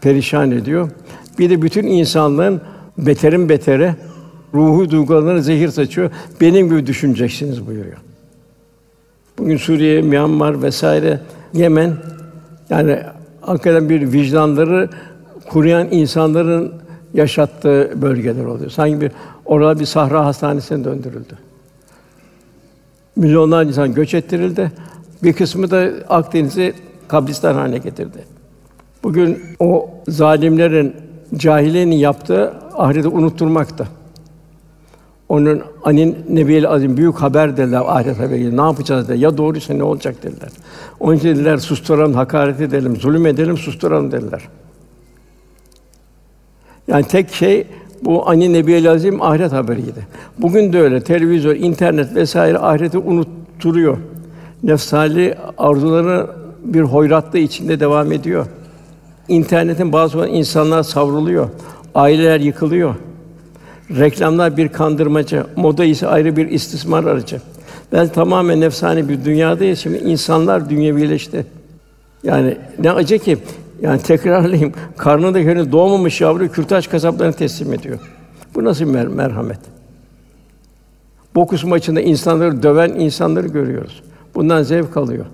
[0.02, 0.90] perişan ediyor.
[1.39, 2.62] Bir de bütün insanlığın
[2.97, 3.95] beterin betere
[4.54, 6.12] ruhu duygularına zehir saçıyor.
[6.41, 7.97] Benim gibi düşüneceksiniz buyuruyor.
[9.38, 11.19] Bugün Suriye, Myanmar vesaire,
[11.54, 11.93] Yemen
[12.69, 13.00] yani
[13.41, 14.89] hakikaten bir vicdanları
[15.50, 16.73] kuruyan insanların
[17.13, 18.69] yaşattığı bölgeler oluyor.
[18.69, 19.12] Sanki bir
[19.45, 21.38] orada bir sahra hastanesine döndürüldü.
[23.15, 24.71] Milyonlarca insan göç ettirildi.
[25.23, 26.73] Bir kısmı da Akdeniz'i
[27.08, 28.23] kabristan haline getirdi.
[29.04, 30.95] Bugün o zalimlerin
[31.36, 33.88] cahiliyenin yaptığı ahireti unutturmakta.
[35.30, 38.58] Onun anin nebiyel azim büyük haber dediler ahiret haberi.
[38.58, 39.24] Ne yapacağız dediler.
[39.24, 40.50] Ya doğruysa ne olacak dediler.
[41.00, 44.48] Onun için dediler susturalım, hakaret edelim, zulüm edelim, susturalım dediler.
[46.88, 47.68] Yani tek şey
[48.02, 50.08] bu ani nebiyel azim ahiret haberiydi.
[50.38, 51.04] Bugün de öyle.
[51.04, 53.98] Televizyon, internet vesaire ahireti unutturuyor.
[54.63, 56.28] Nefsali arzuları
[56.63, 58.46] bir hoyratlığı içinde devam ediyor.
[59.28, 61.50] İnternetin bazı insanlar savruluyor.
[61.96, 62.96] Aileler yıkılıyor.
[63.90, 67.42] Reklamlar bir kandırmacı, moda ise ayrı bir istismar aracı.
[67.92, 69.80] Ben tamamen nefsani bir dünyadayız.
[69.80, 71.46] Şimdi insanlar dünyevileşti.
[72.24, 73.38] Yani ne acı ki
[73.82, 74.74] yani tekrarlayayım.
[74.98, 78.00] Karnında henüz doğmamış yavru kürtaj kasaplarına teslim ediyor.
[78.56, 79.60] Bu nasıl mer- merhamet?
[81.36, 84.04] Boks maçında insanları döven insanları görüyoruz.
[84.36, 85.26] Bundan zevk alıyor.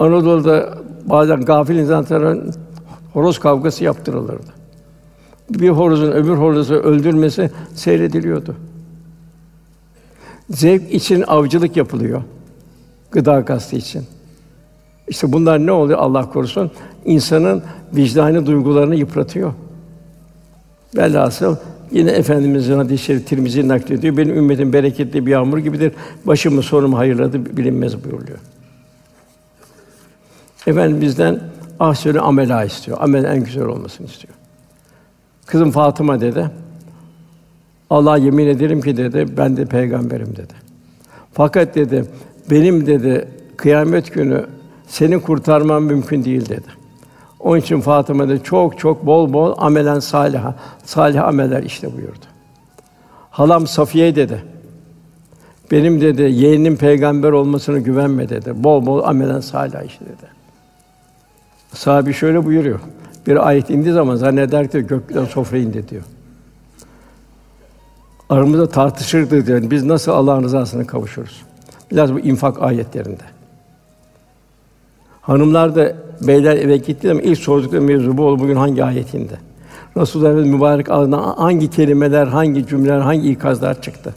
[0.00, 2.54] Anadolu'da bazen gafil insanların
[3.12, 4.52] horoz kavgası yaptırılırdı.
[5.50, 8.56] Bir horozun öbür horozu öldürmesi seyrediliyordu.
[10.50, 12.22] Zevk için avcılık yapılıyor.
[13.10, 14.04] Gıda kastı için.
[15.08, 16.70] İşte bunlar ne oluyor Allah korusun?
[17.04, 17.62] İnsanın
[17.96, 19.52] vicdani duygularını yıpratıyor.
[20.96, 21.56] Velhasıl
[21.92, 24.16] yine efendimizin hadis-i şerif Tirmizi naklediyor.
[24.16, 25.92] Benim ümmetim bereketli bir yağmur gibidir.
[26.26, 28.38] Başımı sonumu hayırladı bilinmez buyuruyor.
[30.66, 31.40] Efendim bizden
[31.80, 32.98] ah söyle amela istiyor.
[33.00, 34.34] Amel en güzel olmasını istiyor.
[35.46, 36.50] Kızım Fatıma dedi.
[37.90, 40.54] Allah yemin ederim ki dedi ben de peygamberim dedi.
[41.32, 42.04] Fakat dedi
[42.50, 44.46] benim dedi kıyamet günü
[44.86, 46.80] seni kurtarmam mümkün değil dedi.
[47.40, 50.40] Onun için Fatıma da çok çok bol bol amelen salih,
[50.84, 52.26] salih ameller işte buyurdu.
[53.30, 54.42] Halam Safiye dedi.
[55.70, 58.64] Benim dedi yeğenim peygamber olmasını güvenme dedi.
[58.64, 60.39] Bol bol amelen salih işte dedi.
[61.74, 62.80] Sahabi şöyle buyuruyor.
[63.26, 66.02] Bir ayet indiği zaman zanneder ki gökten sofra indi diyor.
[68.28, 69.70] Aramızda tartışırdı diyor.
[69.70, 71.42] Biz nasıl Allah'ın rızasına kavuşuruz?
[71.92, 73.24] Biraz bu infak ayetlerinde.
[75.20, 79.34] Hanımlar da beyler eve gitti ama ilk sordukları mevzu bu oldu bugün hangi ayetinde?
[79.96, 84.14] Resulullah Efendimiz mübarek ağzından hangi kelimeler, hangi cümleler, hangi ikazlar çıktı.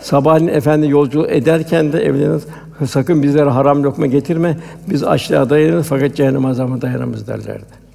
[0.00, 2.46] Sabahleyin efendi yolculuk ederken de evleriniz
[2.84, 4.56] sakın bizlere haram lokma getirme.
[4.90, 7.86] Biz açlığa dayanırız fakat cehennem azabına dayanamaz derlerdi.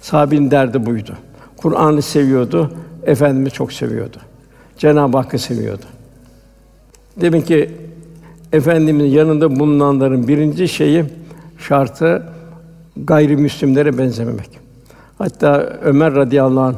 [0.00, 1.16] Sahabenin derdi buydu.
[1.56, 2.72] Kur'an'ı seviyordu,
[3.02, 4.16] efendimiz çok seviyordu.
[4.78, 5.84] Cenab-ı Hakk'ı seviyordu.
[7.20, 7.70] Demek ki
[8.52, 11.04] efendimizin yanında bulunanların birinci şeyi
[11.58, 12.22] şartı
[12.96, 14.50] gayrimüslimlere benzememek.
[15.18, 16.76] Hatta Ömer radıyallahu anh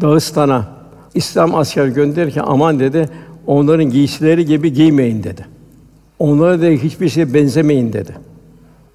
[0.00, 0.68] Dağıstan'a
[1.14, 3.08] İslam asker gönderirken aman dedi
[3.46, 5.55] onların giysileri gibi giymeyin dedi.
[6.18, 8.16] Onlara da hiçbir şeye benzemeyin dedi.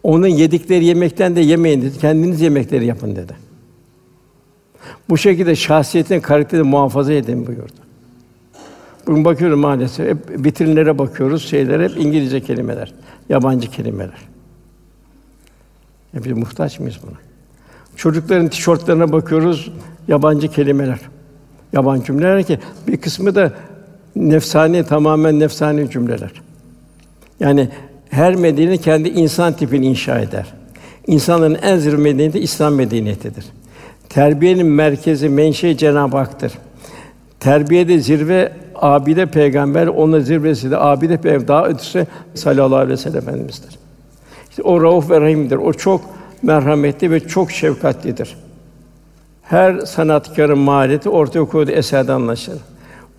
[0.04, 1.98] Onun yedikleri yemekten de yemeyin dedi.
[2.00, 3.34] Kendiniz yemekleri yapın dedi.
[5.10, 7.74] Bu şekilde şahsiyetin karakterini muhafaza edin buyurdu.
[9.08, 12.94] Bugün bakıyorum maalesef hep vitrinlere bakıyoruz, şeyler hep İngilizce kelimeler,
[13.30, 14.18] yabancı kelimeler.
[16.14, 17.18] Ya biz muhtaç mıyız buna?
[17.96, 19.72] Çocukların tişörtlerine bakıyoruz,
[20.08, 21.00] yabancı kelimeler,
[21.74, 23.54] yabancı cümleler ki bir kısmı da
[24.16, 26.32] nefsani, tamamen nefsani cümleler.
[27.42, 27.70] Yani
[28.10, 30.54] her medeni kendi insan tipini inşa eder.
[31.08, 33.46] İnsanların en zirve medeniyeti İslam medeniyetidir.
[34.10, 36.54] Terbiyenin merkezi, menşei Cenab-ı Hak'tır.
[37.40, 43.18] Terbiyede zirve abide peygamber, onun zirvesi de abide peygamber, daha ötesi sallallahu aleyhi ve sellem
[43.18, 43.78] efendimizdir.
[44.50, 45.56] İşte o rauf ve rahimdir.
[45.56, 46.02] O çok
[46.44, 48.38] merhametli ve çok şefkatlidir.
[49.42, 52.60] Her sanatkarın mahiyeti ortaya koyduğu eserde anlaşılır.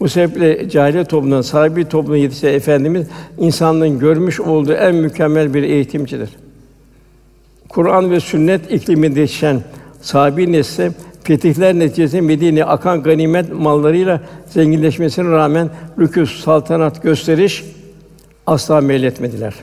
[0.03, 3.07] Bu sebeple cahiliye toplumundan sahibi topluma yetişen efendimiz
[3.39, 6.31] insanlığın görmüş olduğu en mükemmel bir eğitimcidir.
[7.69, 9.61] Kur'an ve sünnet ikliminde yetişen
[10.01, 10.91] sahibi nesli
[11.25, 17.65] fetihler neticesinde Medine'ye akan ganimet mallarıyla zenginleşmesine rağmen rükûs, saltanat, gösteriş
[18.47, 19.55] asla meyletmediler.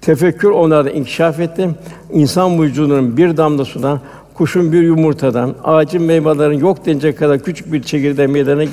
[0.00, 1.68] Tefekkür onlarda inkişaf etti.
[2.12, 4.00] İnsan vücudunun bir damla sudan,
[4.38, 8.64] kuşun bir yumurtadan, ağacın meyvelerin yok denecek kadar küçük bir çekirdeği meydana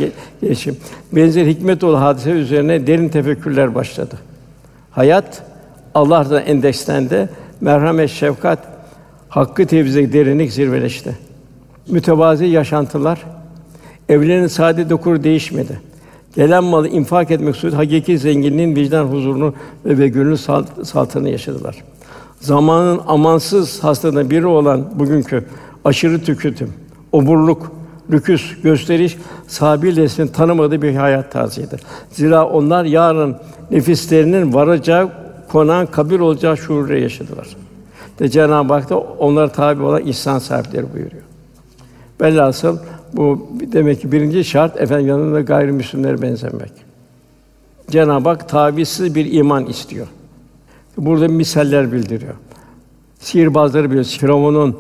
[0.42, 0.78] gelişim,
[1.12, 4.16] benzer hikmet dolu hadise üzerine derin tefekkürler başladı.
[4.92, 5.44] Hayat
[5.96, 7.30] Allah'tan endekslendi.
[7.62, 8.60] Merhamet, şefkat,
[9.30, 11.18] hakkı tevziye derinlik zirveleşti.
[11.88, 13.24] Mütevazi yaşantılar,
[14.10, 15.80] evlerin sade dokuru değişmedi.
[16.36, 19.54] Gelen malı infak etmek suretiyle hakiki zenginliğin vicdan huzurunu
[19.86, 20.38] ve, gönül
[20.84, 21.76] saltını yaşadılar.
[22.46, 25.46] Zamanın amansız hastalığından biri olan bugünkü
[25.86, 26.74] aşırı tüketim,
[27.12, 27.72] oburluk,
[28.12, 29.18] lüküs, gösteriş
[29.48, 31.78] sahabi tanımadığı bir hayat tarzıydı.
[32.12, 33.36] Zira onlar yarın
[33.72, 35.10] nefislerinin varacağı
[35.52, 37.48] konağın kabir olacağı şuurla yaşadılar.
[38.20, 41.24] De Cenab-ı Hak da onlara tabi olan ihsan sahipleri buyuruyor.
[42.22, 42.78] Velhasıl
[43.14, 46.72] bu demek ki birinci şart efendim yanında gayrimüslimlere benzemek.
[47.90, 50.08] Cenab-ı Hak tavizsiz bir iman istiyor.
[50.98, 52.34] Burada misaller bildiriyor.
[53.20, 54.06] Sihirbazları biliyor.
[54.06, 54.78] Firavun'un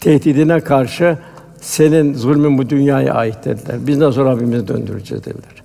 [0.00, 1.18] tehdidine karşı
[1.60, 3.76] senin zulmün bu dünyaya ait dediler.
[3.86, 5.62] Biz nasıl Rabbimize döndüreceğiz dediler.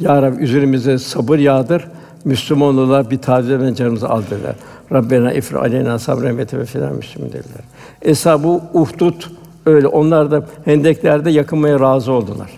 [0.00, 1.88] Ya Rabbi üzerimize sabır yağdır.
[2.24, 4.54] Müslüman bir tazeden canımızı al dediler.
[4.92, 7.62] Rabbena ifra aleyna sabren ve teveffena müslümin dediler.
[8.02, 9.22] Eshab-ı Uhdud
[9.66, 9.86] öyle.
[9.86, 12.50] Onlar da hendeklerde yakınmaya razı oldular.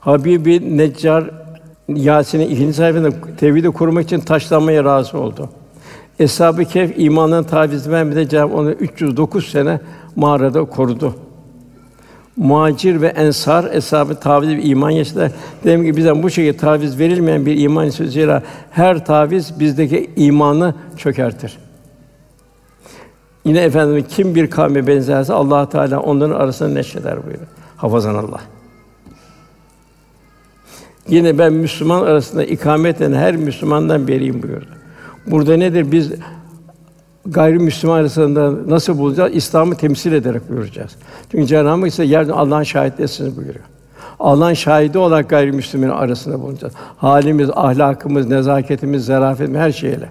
[0.00, 1.30] Habibi Neccar
[1.88, 5.48] Yasin'in ikinci sayfasında tevhidi korumak için taşlanmaya razı oldu.
[6.18, 8.28] Eshab-ı Kehf imandan taviz vermedi.
[8.28, 9.80] Cenab-ı onu 309 sene
[10.16, 11.14] mağarada korudu.
[12.36, 15.32] Muhacir ve ensar eshab-ı taviz bir iman yaşadılar.
[15.64, 18.42] Dedim ki bizden bu şekilde taviz verilmeyen bir iman istiyoruz.
[18.70, 21.58] her taviz bizdeki imanı çökertir.
[23.44, 27.48] Yine efendim kim bir kavme benzerse Allah Teala onların arasını neşreder buyuruyor.
[27.76, 28.40] Hafazan Allah.
[31.08, 34.66] Yine ben Müslüman arasında ikamet eden her Müslümandan beriyim buyurdu.
[35.26, 35.92] Burada nedir?
[35.92, 36.12] Biz
[37.26, 39.34] gayrimüslim arasında nasıl bulacağız?
[39.34, 40.96] İslam'ı temsil ederek buyuracağız.
[41.30, 43.64] Çünkü Cenab-ı Hak ise yerden Allah'ın şahitlisiniz buyuruyor.
[44.20, 46.72] Allah'ın şahidi olarak gayrimüslimlerin arasında bulunacağız.
[46.96, 50.08] Halimiz, ahlakımız, nezaketimiz, zarafetimiz her şeyle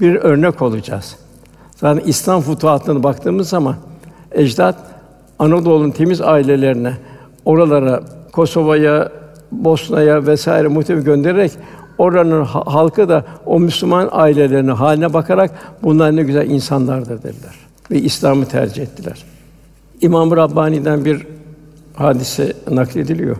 [0.00, 1.16] bir örnek olacağız.
[1.76, 3.76] Zaten İslam futuhatına baktığımız zaman
[4.32, 4.76] ecdat
[5.38, 6.92] Anadolu'nun temiz ailelerine,
[7.44, 9.12] oralara, Kosova'ya,
[9.52, 11.52] Bosna'ya vesaire muhtemelen göndererek
[11.98, 15.50] oranın halkı da o Müslüman ailelerine haline bakarak
[15.82, 17.54] bunlar ne güzel insanlardır dediler
[17.90, 19.24] ve İslam'ı tercih ettiler.
[20.00, 21.26] İmam Rabbani'den bir
[21.94, 23.36] hadise naklediliyor.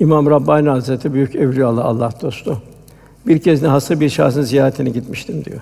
[0.00, 2.62] İmam Rabbani Hazreti büyük evliya Allah, dostu.
[3.26, 5.60] Bir kez hasta bir şahsın ziyaretine gitmiştim diyor.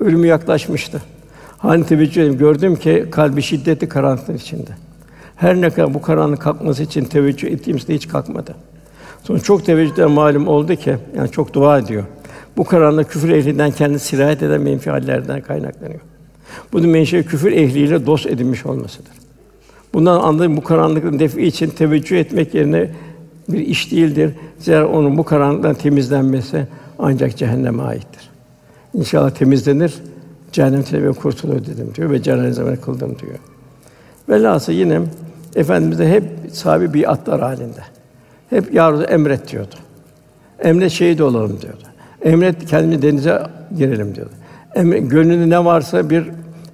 [0.00, 1.02] Ölümü yaklaşmıştı.
[1.58, 4.70] Hani teveccüh edeyim, gördüm ki kalbi şiddetli karanlıklar içinde.
[5.36, 8.54] Her ne kadar bu karanlık kalkması için teveccüh ettiğimizde hiç kalkmadı.
[9.24, 12.04] Sonra çok teveccühden malum oldu ki, yani çok dua ediyor.
[12.56, 16.00] Bu karanlık küfür ehlinden kendi sirayet eden menfi hallerden kaynaklanıyor.
[16.72, 19.12] Bunun menşe küfür ehliyle dost edinmiş olmasıdır.
[19.94, 22.90] Bundan anladığım bu karanlıkın defi için teveccüh etmek yerine
[23.48, 24.32] bir iş değildir.
[24.58, 26.66] Zira onun bu karanlıktan temizlenmesi
[26.98, 28.30] ancak cehenneme aittir.
[28.94, 29.94] İnşallah temizlenir,
[30.52, 33.38] cehennemden ve kurtulur dedim diyor ve cenazeme kıldım diyor.
[34.28, 35.00] Velhâsıl yine
[35.56, 37.82] Efendimiz de hep sahibi bir atlar halinde.
[38.50, 39.74] Hep ya emret diyordu.
[40.58, 41.82] Emret şehit olalım diyordu.
[42.22, 43.42] Emret kendini denize
[43.76, 44.32] girelim diyordu.
[44.74, 46.30] Emret, gönlünde ne varsa bir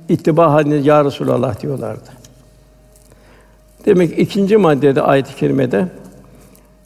[0.09, 2.11] ittiba halinde ya Resulallah diyorlardı.
[3.87, 5.89] Demek ikinci maddede ayet-i kerimede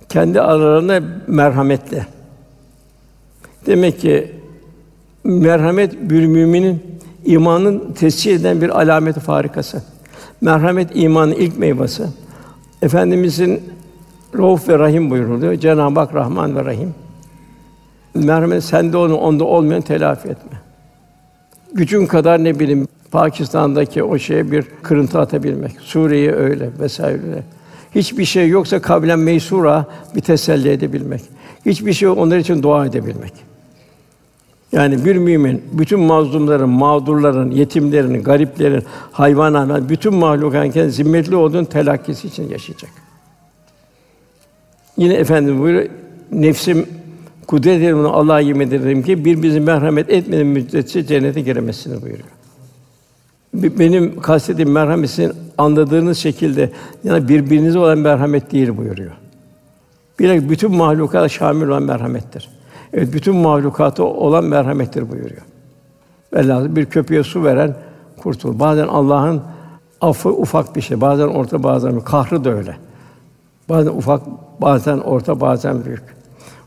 [0.09, 2.07] kendi aralarında merhametle.
[3.67, 4.35] Demek ki
[5.25, 9.83] merhamet bir müminin imanın tescil eden bir alameti farikası.
[10.41, 12.05] Merhamet imanın ilk meyvesi.
[12.83, 13.63] Efendimizin
[14.39, 15.55] Rauf ve Rahim buyuruluyor.
[15.55, 16.95] Cenab-ı Hak Rahman ve Rahim.
[18.15, 20.59] Merhamet sende onu onda olmayan telafi etme.
[21.75, 25.73] Gücün kadar ne bileyim Pakistan'daki o şeye bir kırıntı atabilmek.
[25.81, 27.43] Suriye'ye öyle vesaire.
[27.95, 31.23] Hiçbir şey yoksa kavlen meysura bir teselli edebilmek.
[31.67, 33.33] Hiçbir şey onlar için dua edebilmek.
[34.73, 42.49] Yani bir mümin bütün mazlumların, mağdurların, yetimlerin, gariplerin, hayvanların, bütün mahlukatın zimmetli olduğun telakkisi için
[42.49, 42.91] yaşayacak.
[45.01, 45.89] Yine efendim buyuruyor,
[46.33, 46.87] nefsim
[47.47, 52.29] kudret ederim Allah'a yemin ederim ki bir bizi merhamet etmeden müddetçe cennete giremezsiniz buyuruyor.
[53.55, 56.71] Benim kastediğim merhamet sizin anladığınız şekilde
[57.05, 59.13] yani birbirinize olan merhamet değil buyuruyor.
[60.19, 62.49] Bir bütün mahlukata şamil olan merhamettir.
[62.93, 65.43] Evet, bütün mahlukata olan merhamettir buyuruyor.
[66.33, 67.77] Velhâsıl bir köpeğe su veren
[68.23, 68.59] kurtul.
[68.59, 69.43] Bazen Allah'ın
[70.01, 72.01] affı ufak bir şey, bazen orta, bazen.
[72.01, 72.77] Kahrı da öyle.
[73.71, 74.23] Bazen ufak,
[74.61, 76.03] bazen orta, bazen büyük.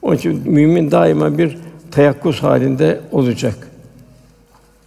[0.01, 1.57] Onun için mümin daima bir
[1.91, 3.55] teyakkuz halinde olacak.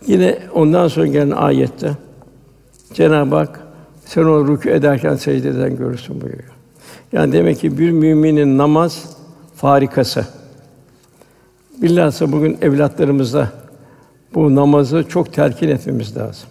[0.06, 1.90] Yine ondan sonra gelen ayette
[2.94, 3.60] Cenab-ı Hak
[4.04, 6.52] sen o rükû ederken secdeden görürsün buyuruyor.
[7.12, 9.16] Yani demek ki bir müminin namaz
[9.56, 10.26] farikası.
[11.82, 13.52] Bilhassa bugün evlatlarımıza
[14.34, 16.48] bu namazı çok telkin etmemiz lazım.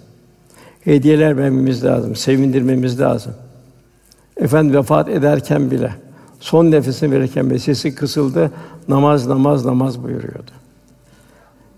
[0.82, 3.34] Hediyeler vermemiz lazım, sevindirmemiz lazım.
[4.38, 5.92] Efendim vefat ederken bile,
[6.40, 8.52] son nefesini verirken bile sesi kısıldı,
[8.88, 10.52] namaz, namaz, namaz buyuruyordu.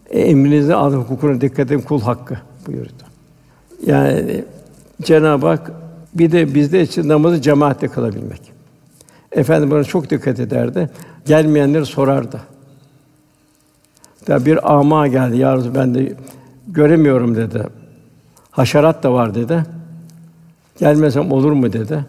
[0.09, 2.37] E, emrinize alın hukukuna dikkat edin, kul hakkı
[2.67, 3.03] buyurdu.
[3.85, 4.43] Yani
[5.01, 5.71] Cenab-ı Hak
[6.13, 8.41] bir de bizde için namazı cemaatle kılabilmek.
[9.31, 10.89] Efendim buna çok dikkat ederdi.
[11.25, 12.41] Gelmeyenleri sorardı.
[14.27, 15.37] Ya bir ama geldi.
[15.37, 16.13] Ya ben de
[16.67, 17.63] göremiyorum dedi.
[18.51, 19.63] Haşerat da var dedi.
[20.79, 22.05] Gelmesem olur mu dedi.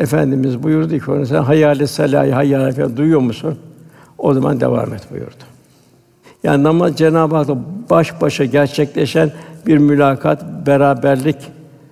[0.00, 3.58] Efendimiz buyurdu ki ona sen hayal salayı hayal falan duyuyor musun?
[4.18, 5.44] O zaman devam et buyurdu.
[6.42, 7.58] Yani namaz Cenab-ı Hak'la
[7.90, 9.32] baş başa gerçekleşen
[9.66, 11.36] bir mülakat, beraberlik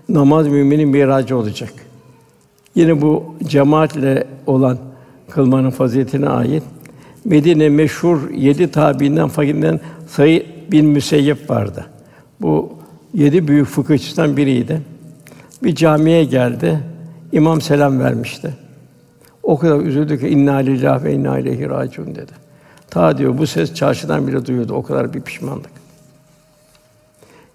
[0.08, 1.72] namaz müminin miracı olacak.
[2.74, 4.78] Yine bu cemaatle olan
[5.30, 6.62] kılmanın faziletine ait
[7.24, 11.86] Medine meşhur yedi tabiinden fakirden Sayı bin Müseyyep vardı.
[12.40, 12.72] Bu
[13.14, 14.80] yedi büyük fıkıhçıdan biriydi.
[15.64, 16.80] Bir camiye geldi.
[17.32, 18.54] İmam selam vermişti.
[19.42, 22.32] O kadar üzüldü ki inna lillahi ve inna ileyhi raciun dedi.
[22.90, 24.74] Ta diyor bu ses çarşıdan bile duyuyordu.
[24.74, 25.70] O kadar bir pişmanlık.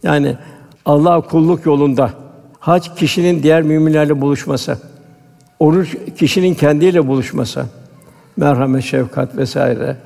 [0.03, 0.37] Yani
[0.85, 2.09] Allah kulluk yolunda
[2.59, 4.77] hac kişinin diğer müminlerle buluşması,
[5.59, 7.65] oruç kişinin kendiyle buluşması,
[8.37, 9.97] merhamet, şefkat vesaire,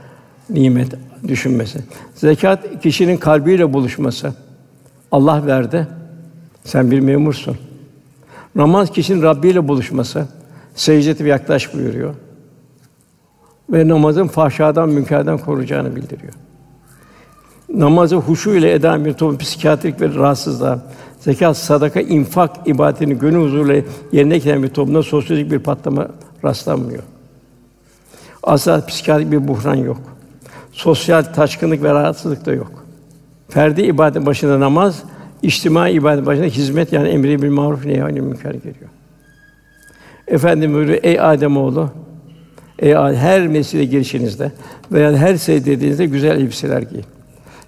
[0.49, 0.93] nimet
[1.28, 1.80] düşünmesi.
[2.15, 4.34] Zekat kişinin kalbiyle buluşması.
[5.11, 5.88] Allah verdi.
[6.63, 7.57] Sen bir memursun.
[8.58, 10.28] Namaz kişinin Rabbi ile buluşması.
[10.76, 12.16] Secdete ve yaklaş buyuruyor.
[13.70, 16.34] Ve namazın fahşadan, münkerden koruyacağını bildiriyor.
[17.74, 20.80] Namazı huşu ile eden bir toplum psikiyatrik ve rahatsızlığa,
[21.20, 23.82] zekat, sadaka, infak ibadetini gönül huzuruyla
[24.12, 26.08] yerine getiren bir toplumda sosyolojik bir patlama
[26.43, 27.03] rastlanmıyor.
[28.43, 29.97] Asla psikiyatrik bir buhran yok.
[30.72, 32.72] Sosyal taşkınlık ve rahatsızlık da yok.
[33.49, 35.03] Ferdi ibadet başında namaz,
[35.42, 38.90] içtimai ibadet başında hizmet yani emri bil maruf nehy münker geliyor.
[40.28, 41.90] Efendim buyuruyor, ey Adem oğlu,
[42.80, 44.52] ey her mescide girişinizde
[44.92, 47.06] veya her secde güzel elbiseler giyin.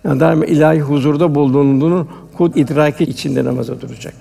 [0.03, 2.07] Yani daima ilahi huzurda bulunduğunu
[2.37, 4.13] kul idraki içinde namaza duracak.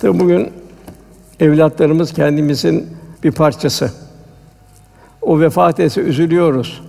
[0.00, 0.50] Tabi bugün
[1.40, 2.86] evlatlarımız kendimizin
[3.24, 3.92] bir parçası.
[5.22, 6.82] O vefat etse üzülüyoruz.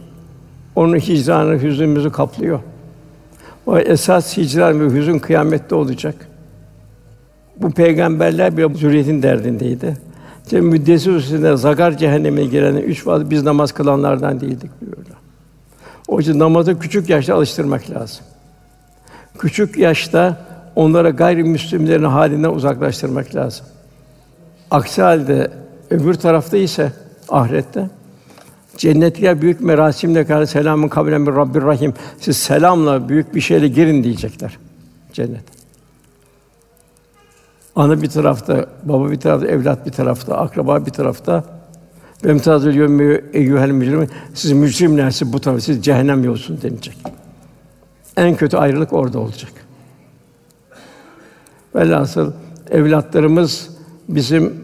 [0.76, 2.60] Onun hicranı hüznümüzü kaplıyor.
[3.70, 6.16] O esas hicran ve hüzün kıyamette olacak.
[7.58, 9.98] Bu peygamberler bir zürriyetin derdindeydi.
[10.44, 15.18] İşte müddessir üstünde zagar cehenneme giren üç bazı biz namaz kılanlardan değildik diyorlar.
[16.08, 18.26] O için namazı küçük yaşta alıştırmak lazım.
[19.40, 20.46] Küçük yaşta
[20.76, 23.66] onlara gayrimüslimlerin halinden uzaklaştırmak lazım.
[24.72, 25.52] Aksi halde
[25.90, 26.92] öbür tarafta ise
[27.30, 27.90] ahirette
[28.80, 31.94] cennetliğe büyük merasimle kâle selamın kavlen bir Rabbir Rahim.
[32.20, 34.58] Siz selamla büyük bir şeyle girin diyecekler
[35.14, 35.44] cennet.
[37.76, 41.44] Ana bir tarafta, baba bir tarafta, evlat bir tarafta, akraba bir tarafta.
[42.24, 44.08] Bemtazül yevmi eyyuhel mücrim.
[44.34, 46.98] Siz mücrimler siz bu tarafta, siz cehennem yolcusun denilecek.
[48.18, 49.52] En kötü ayrılık orada olacak.
[51.76, 52.32] Velhasıl
[52.72, 53.70] evlatlarımız
[54.10, 54.64] bizim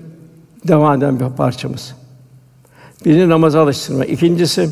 [0.68, 1.96] devam eden bir parçamız.
[3.06, 4.06] Birini namaza alıştırma.
[4.06, 4.70] İkincisi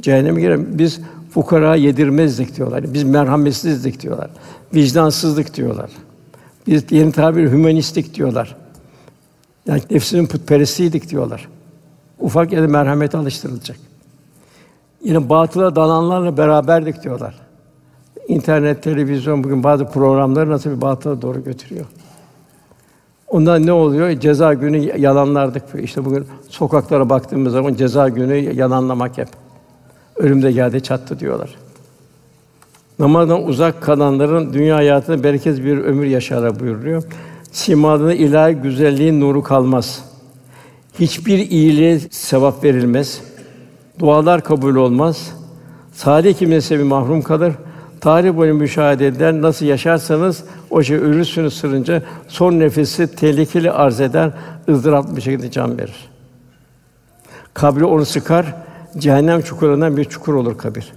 [0.00, 2.94] cehenneme giren biz fukara yedirmezdik diyorlar.
[2.94, 4.30] Biz merhametsizdik diyorlar.
[4.74, 5.90] Vicdansızlık diyorlar.
[6.66, 8.56] Biz yeni tabir hümanistlik diyorlar.
[9.66, 11.48] Yani nefsinin putperestiydik diyorlar.
[12.18, 13.76] Ufak ya da merhamet alıştırılacak.
[15.04, 17.34] Yine batıla dalanlarla beraberdik diyorlar.
[18.28, 21.86] İnternet, televizyon bugün bazı programları nasıl bir batıla doğru götürüyor.
[23.28, 24.10] Ondan ne oluyor?
[24.20, 25.62] Ceza günü yalanlardık.
[25.82, 29.28] İşte bugün sokaklara baktığımız zaman ceza günü yalanlamak hep.
[30.16, 31.54] Ölüm de geldi çattı diyorlar.
[32.98, 37.02] Namazdan uzak kalanların dünya hayatında bereketsiz bir ömür yaşarlar buyuruyor.
[37.52, 40.04] Simalarında ilahi güzelliğin nuru kalmaz.
[41.00, 43.22] Hiçbir iyiliğe sevap verilmez.
[43.98, 45.32] Dualar kabul olmaz.
[45.92, 47.52] Salih kimse bir mahrum kalır.
[48.04, 49.42] Tarih boyu müşahede eder.
[49.42, 54.30] Nasıl yaşarsanız o şey ölürsünüz sırınca son nefesi tehlikeli arz eder,
[54.68, 56.08] ızdıraplı bir şekilde can verir.
[57.54, 58.54] Kabri onu sıkar,
[58.98, 60.92] cehennem çukurundan bir çukur olur kabir.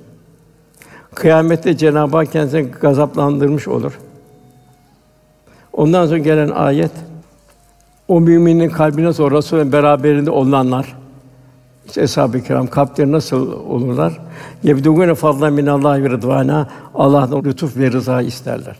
[1.15, 3.99] Kıyamette Cenab-ı Hak kendisini gazaplandırmış olur.
[5.73, 6.91] Ondan sonra gelen ayet
[8.07, 10.95] o müminin kalbine sonra Resul'ün beraberinde olanlar
[11.87, 14.19] işte eshab-ı kiram kalpleri nasıl olurlar?
[14.63, 18.77] Yebdûgûne fadlan min Allah ve rıdvana Allah'tan lütuf ve rıza isterler.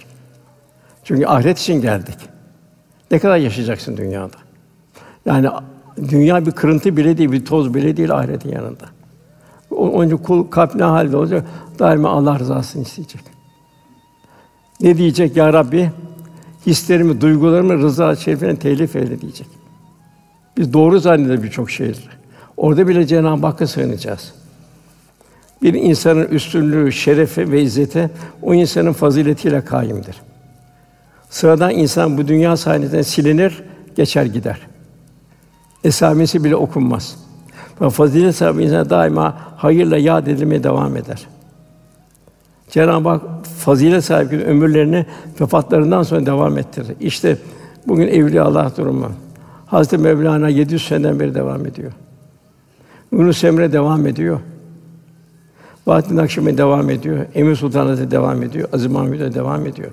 [1.03, 2.17] Çünkü ahiret için geldik.
[3.11, 4.37] Ne kadar yaşayacaksın dünyada?
[5.25, 5.49] Yani
[6.09, 8.85] dünya bir kırıntı bile değil, bir toz bile değil ahiretin yanında.
[9.71, 11.45] Onun için kul kalp ne halde olacak?
[11.79, 13.21] Daima Allah rızasını isteyecek.
[14.81, 15.91] Ne diyecek ya Rabbi?
[16.65, 19.47] Hislerimi, duygularımı rıza şerifine telif eyle diyecek.
[20.57, 22.16] Biz doğru zannediyoruz birçok şeyleri.
[22.57, 24.33] Orada bile Cenab-ı Hakk'a sığınacağız.
[25.61, 28.09] Bir insanın üstünlüğü, şerefi ve izzeti
[28.41, 30.15] o insanın faziletiyle kaimdir.
[31.29, 33.63] Sıradan insan bu dünya sahnesinden silinir,
[33.95, 34.59] geçer gider.
[35.83, 37.17] Esamesi bile okunmaz.
[37.81, 41.27] Ve fazilet sahibi insan daima hayırla yad edilmeye devam eder.
[42.69, 43.21] Cenab-ı Hak
[43.57, 45.05] fazilet sahibi ömürlerini
[45.41, 46.95] vefatlarından sonra devam ettirir.
[46.99, 47.37] İşte
[47.87, 49.11] bugün evliya Allah durumu.
[49.65, 51.91] Hazreti Mevlana 700 seneden beri devam ediyor.
[53.11, 54.39] Yunus Emre devam ediyor.
[55.87, 57.25] Bahattin Nakşibend devam ediyor.
[57.35, 58.69] Emir Sultan Hazretleri devam ediyor.
[58.73, 59.91] Aziz Mahmud devam ediyor.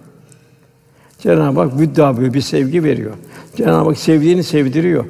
[1.18, 3.12] Cenab-ı Hak müddâbı bir sevgi veriyor.
[3.56, 5.04] Cenab-ı Hak sevdiğini sevdiriyor.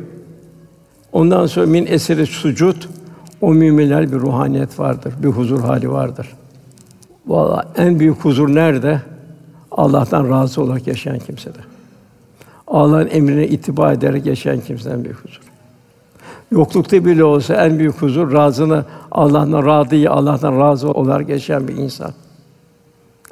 [1.12, 2.76] Ondan sonra min eseri sucud
[3.40, 6.28] o müminler bir ruhaniyet vardır, bir huzur hali vardır.
[7.26, 9.02] Valla en büyük huzur nerede?
[9.70, 11.58] Allah'tan razı olarak yaşayan kimsede.
[12.66, 15.40] Allah'ın emrine itibar ederek yaşayan kimseden büyük huzur.
[16.54, 22.12] Yoklukta bile olsa en büyük huzur razını Allah'tan radıyı Allah'tan razı olarak yaşayan bir insan.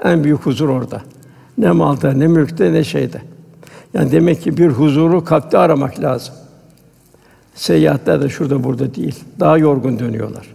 [0.02, 1.02] En büyük huzur orada.
[1.58, 3.22] Ne malda, ne mülkte, ne şeyde.
[3.94, 6.34] Yani demek ki bir huzuru kalpte aramak lazım.
[7.54, 9.24] Seyahatler de şurada burada değil.
[9.40, 10.46] Daha yorgun dönüyorlar.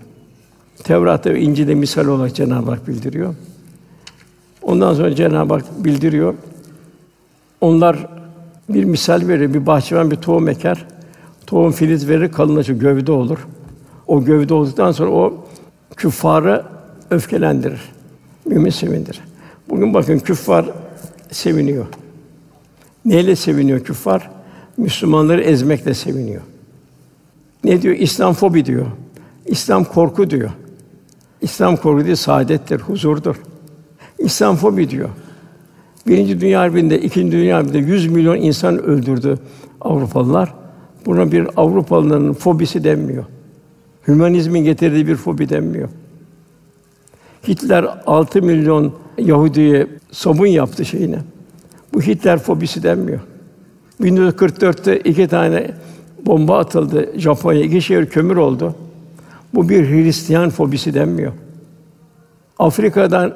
[0.83, 3.35] Tevrat'ta ve İncil'de misal olarak Cenab-ı Hak bildiriyor.
[4.61, 6.33] Ondan sonra Cenab-ı Hak bildiriyor.
[7.61, 8.07] Onlar
[8.69, 10.85] bir misal verir, bir bahçıvan bir tohum eker.
[11.47, 13.47] Tohum filiz verir, kalınlaşır, gövde olur.
[14.07, 15.45] O gövde olduktan sonra o
[15.95, 16.65] küffarı
[17.09, 17.81] öfkelendirir.
[18.45, 19.21] Mümin sevindirir.
[19.69, 20.65] Bugün bakın küffar
[21.31, 21.85] seviniyor.
[23.05, 24.29] Neyle seviniyor küffar?
[24.77, 26.41] Müslümanları ezmekle seviniyor.
[27.63, 27.95] Ne diyor?
[27.95, 28.85] İslam fobi diyor.
[29.45, 30.49] İslam korku diyor.
[31.41, 33.35] İslam korku değil, saadettir, huzurdur.
[34.19, 35.09] İslam fobi diyor.
[36.07, 39.39] Birinci Dünya Harbi'nde, ikinci Dünya Harbi'nde 100 milyon insan öldürdü
[39.81, 40.53] Avrupalılar.
[41.07, 43.25] Buna bir Avrupalıların fobisi denmiyor.
[44.07, 45.89] Hümanizmin getirdiği bir fobi denmiyor.
[47.47, 51.19] Hitler 6 milyon Yahudi'ye sabun yaptı şeyine.
[51.93, 53.19] Bu Hitler fobisi denmiyor.
[54.01, 55.71] 1944'te iki tane
[56.25, 58.75] bomba atıldı Japonya, iki şehir kömür oldu.
[59.53, 61.31] Bu bir Hristiyan fobisi denmiyor.
[62.59, 63.33] Afrika'dan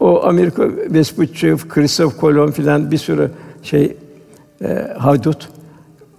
[0.00, 3.30] o Amerika Vespucci, Christoph Kolomb filan bir sürü
[3.62, 3.96] şey
[4.62, 5.48] e, haydut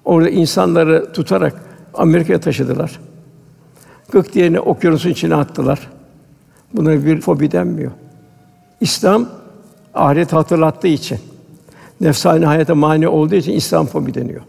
[0.05, 2.99] orada insanları tutarak Amerika'ya taşıdılar.
[4.11, 5.89] Gık diyeni okyanusun içine attılar.
[6.73, 7.91] Buna bir fobi denmiyor.
[8.81, 9.29] İslam
[9.93, 11.19] ahiret hatırlattığı için,
[12.01, 14.41] nefsani hayata mani olduğu için İslam fobi deniyor.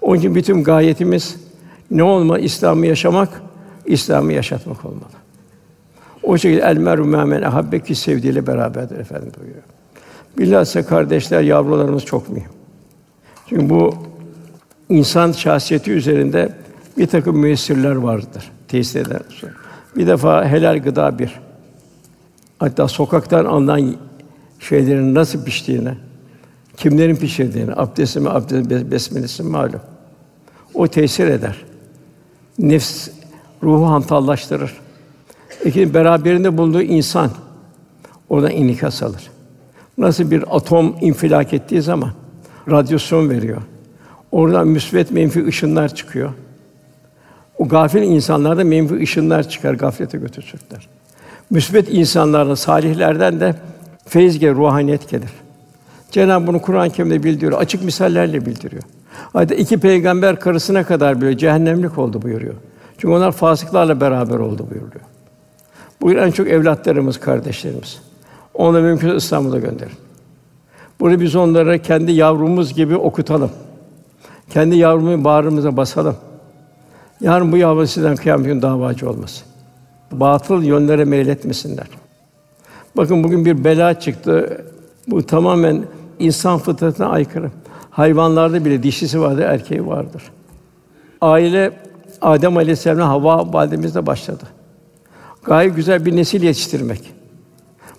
[0.00, 1.36] Onun için bütün gayetimiz
[1.90, 2.38] ne olma?
[2.38, 3.42] İslam'ı yaşamak,
[3.86, 5.18] İslam'ı yaşatmak olmalı.
[6.22, 9.64] O şekilde el meru memen ahabbeki sevdiğiyle beraberdir efendim buyuruyor.
[10.38, 12.50] Bilhassa kardeşler, yavrularımız çok mühim.
[13.46, 13.94] Çünkü bu
[14.88, 16.52] insan şahsiyeti üzerinde
[16.98, 19.22] bir takım müessirler vardır, tesis eder.
[19.96, 21.40] Bir defa helal gıda bir.
[22.58, 23.96] Hatta sokaktan alınan
[24.60, 25.94] şeylerin nasıl piştiğini,
[26.76, 29.80] kimlerin pişirdiğini, abdesti mi, abdest besmelesi mi malum.
[30.74, 31.64] O tesir eder.
[32.58, 33.08] Nefs
[33.62, 34.72] ruhu hantallaştırır.
[35.64, 37.30] İki beraberinde bulunduğu insan
[38.28, 39.30] oradan inikas alır.
[39.98, 42.10] Nasıl bir atom infilak ettiği zaman
[42.70, 43.62] radyasyon veriyor.
[44.32, 46.32] Oradan müsbet menfi ışınlar çıkıyor.
[47.58, 50.88] O gafil insanlarda menfi ışınlar çıkar, gaflete götürürler.
[51.50, 53.54] Müsbet insanlardan, salihlerden de
[54.06, 55.30] feyiz gelir, ruhaniyet gelir.
[56.10, 58.82] Cenab-ı bunu Kur'an-ı Kerim'de bildiriyor, açık misallerle bildiriyor.
[59.32, 62.54] Hatta iki peygamber karısına kadar bile cehennemlik oldu buyuruyor.
[62.98, 65.04] Çünkü onlar fasıklarla beraber oldu buyuruyor.
[66.00, 67.98] Bugün en çok evlatlarımız, kardeşlerimiz.
[68.54, 69.92] Onu mümkün İstanbul'a gönderin.
[71.00, 73.50] Bunu biz onlara kendi yavrumuz gibi okutalım.
[74.50, 76.16] Kendi yavrumu bağrımıza basalım.
[77.20, 79.46] Yarın bu yavru sizden kıyamet günü davacı olmasın.
[80.12, 81.86] Batıl yönlere meyletmesinler.
[82.96, 84.64] Bakın bugün bir bela çıktı.
[85.08, 85.84] Bu tamamen
[86.18, 87.50] insan fıtratına aykırı.
[87.90, 90.22] Hayvanlarda bile dişisi vardır, erkeği vardır.
[91.20, 91.72] Aile
[92.20, 94.44] Adem Aleyhisselam'la Havva validemizle başladı.
[95.44, 97.14] Gayet güzel bir nesil yetiştirmek.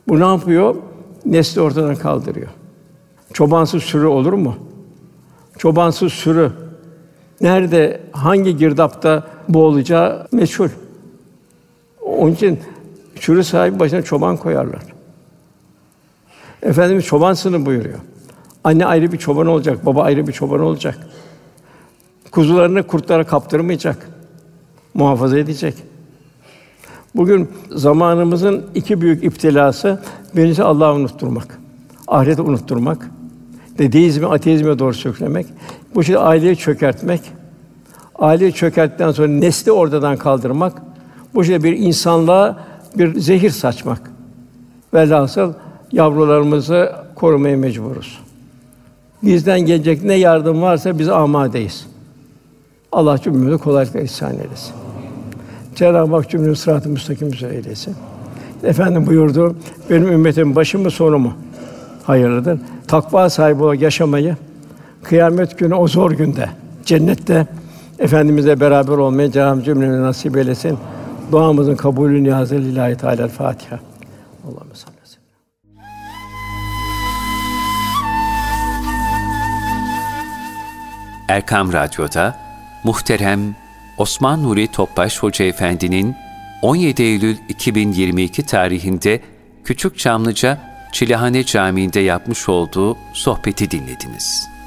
[0.08, 0.76] Bu ne yapıyor?
[1.26, 2.48] Nesli ortadan kaldırıyor.
[3.34, 4.56] Çobansız sürü olur mu?
[5.60, 6.52] Çobansız sürü
[7.42, 10.70] nerede, hangi girdapta boğulacağı meçhul.
[12.02, 12.60] Onun için
[13.20, 14.82] sürü sahibi başına çoban koyarlar.
[16.62, 18.00] Efendimiz çobansını buyuruyor.
[18.64, 20.98] Anne ayrı bir çoban olacak, baba ayrı bir çoban olacak.
[22.32, 24.10] Kuzularını kurtlara kaptırmayacak.
[24.94, 25.76] Muhafaza edecek.
[27.16, 30.02] Bugün zamanımızın iki büyük iptilası
[30.36, 31.60] birincisi Allah'ı unutturmak.
[32.08, 33.10] Ahireti unutturmak.
[33.80, 35.46] Deizmi, ateizme doğru sürüklemek.
[35.96, 37.22] Bu şekilde aileyi çökertmek.
[38.16, 40.82] Aileyi çökerttikten sonra nesli ortadan kaldırmak.
[41.36, 42.60] Bu şekilde bir insanlığa
[42.98, 44.12] bir zehir saçmak.
[44.94, 45.54] Velhasıl
[45.92, 48.20] yavrularımızı korumaya mecburuz.
[49.24, 51.88] Bizden gelecek ne yardım varsa biz amadeyiz.
[52.92, 54.74] Allah cümlemize kolaylıklar ihsan eylesin.
[55.76, 57.96] Cenab-ı Hak cümlemizi sırat-ı müstakim üzere eylesin.
[58.64, 59.56] Efendim buyurdu,
[59.90, 61.34] benim ümmetim başı mı sonu mu?
[62.10, 62.60] Hayırlıdır.
[62.88, 64.36] Takva sahibi olarak yaşamayı,
[65.04, 66.50] kıyamet günü o zor günde,
[66.86, 67.48] cennette
[68.00, 70.78] Efendimizle beraber olmayı Cenab-ı cümlemize nasip eylesin.
[71.32, 73.80] Duamızın kabulü niyazı lillahi teala Fatiha.
[74.46, 74.94] Allahümme salli
[81.28, 82.36] Erkam Radyo'da
[82.84, 83.40] muhterem
[83.98, 86.16] Osman Nuri Topbaş Hoca Efendi'nin
[86.62, 89.22] 17 Eylül 2022 tarihinde
[89.64, 94.59] Küçük Çamlıca Çilehane Camii'nde yapmış olduğu sohbeti dinlediniz.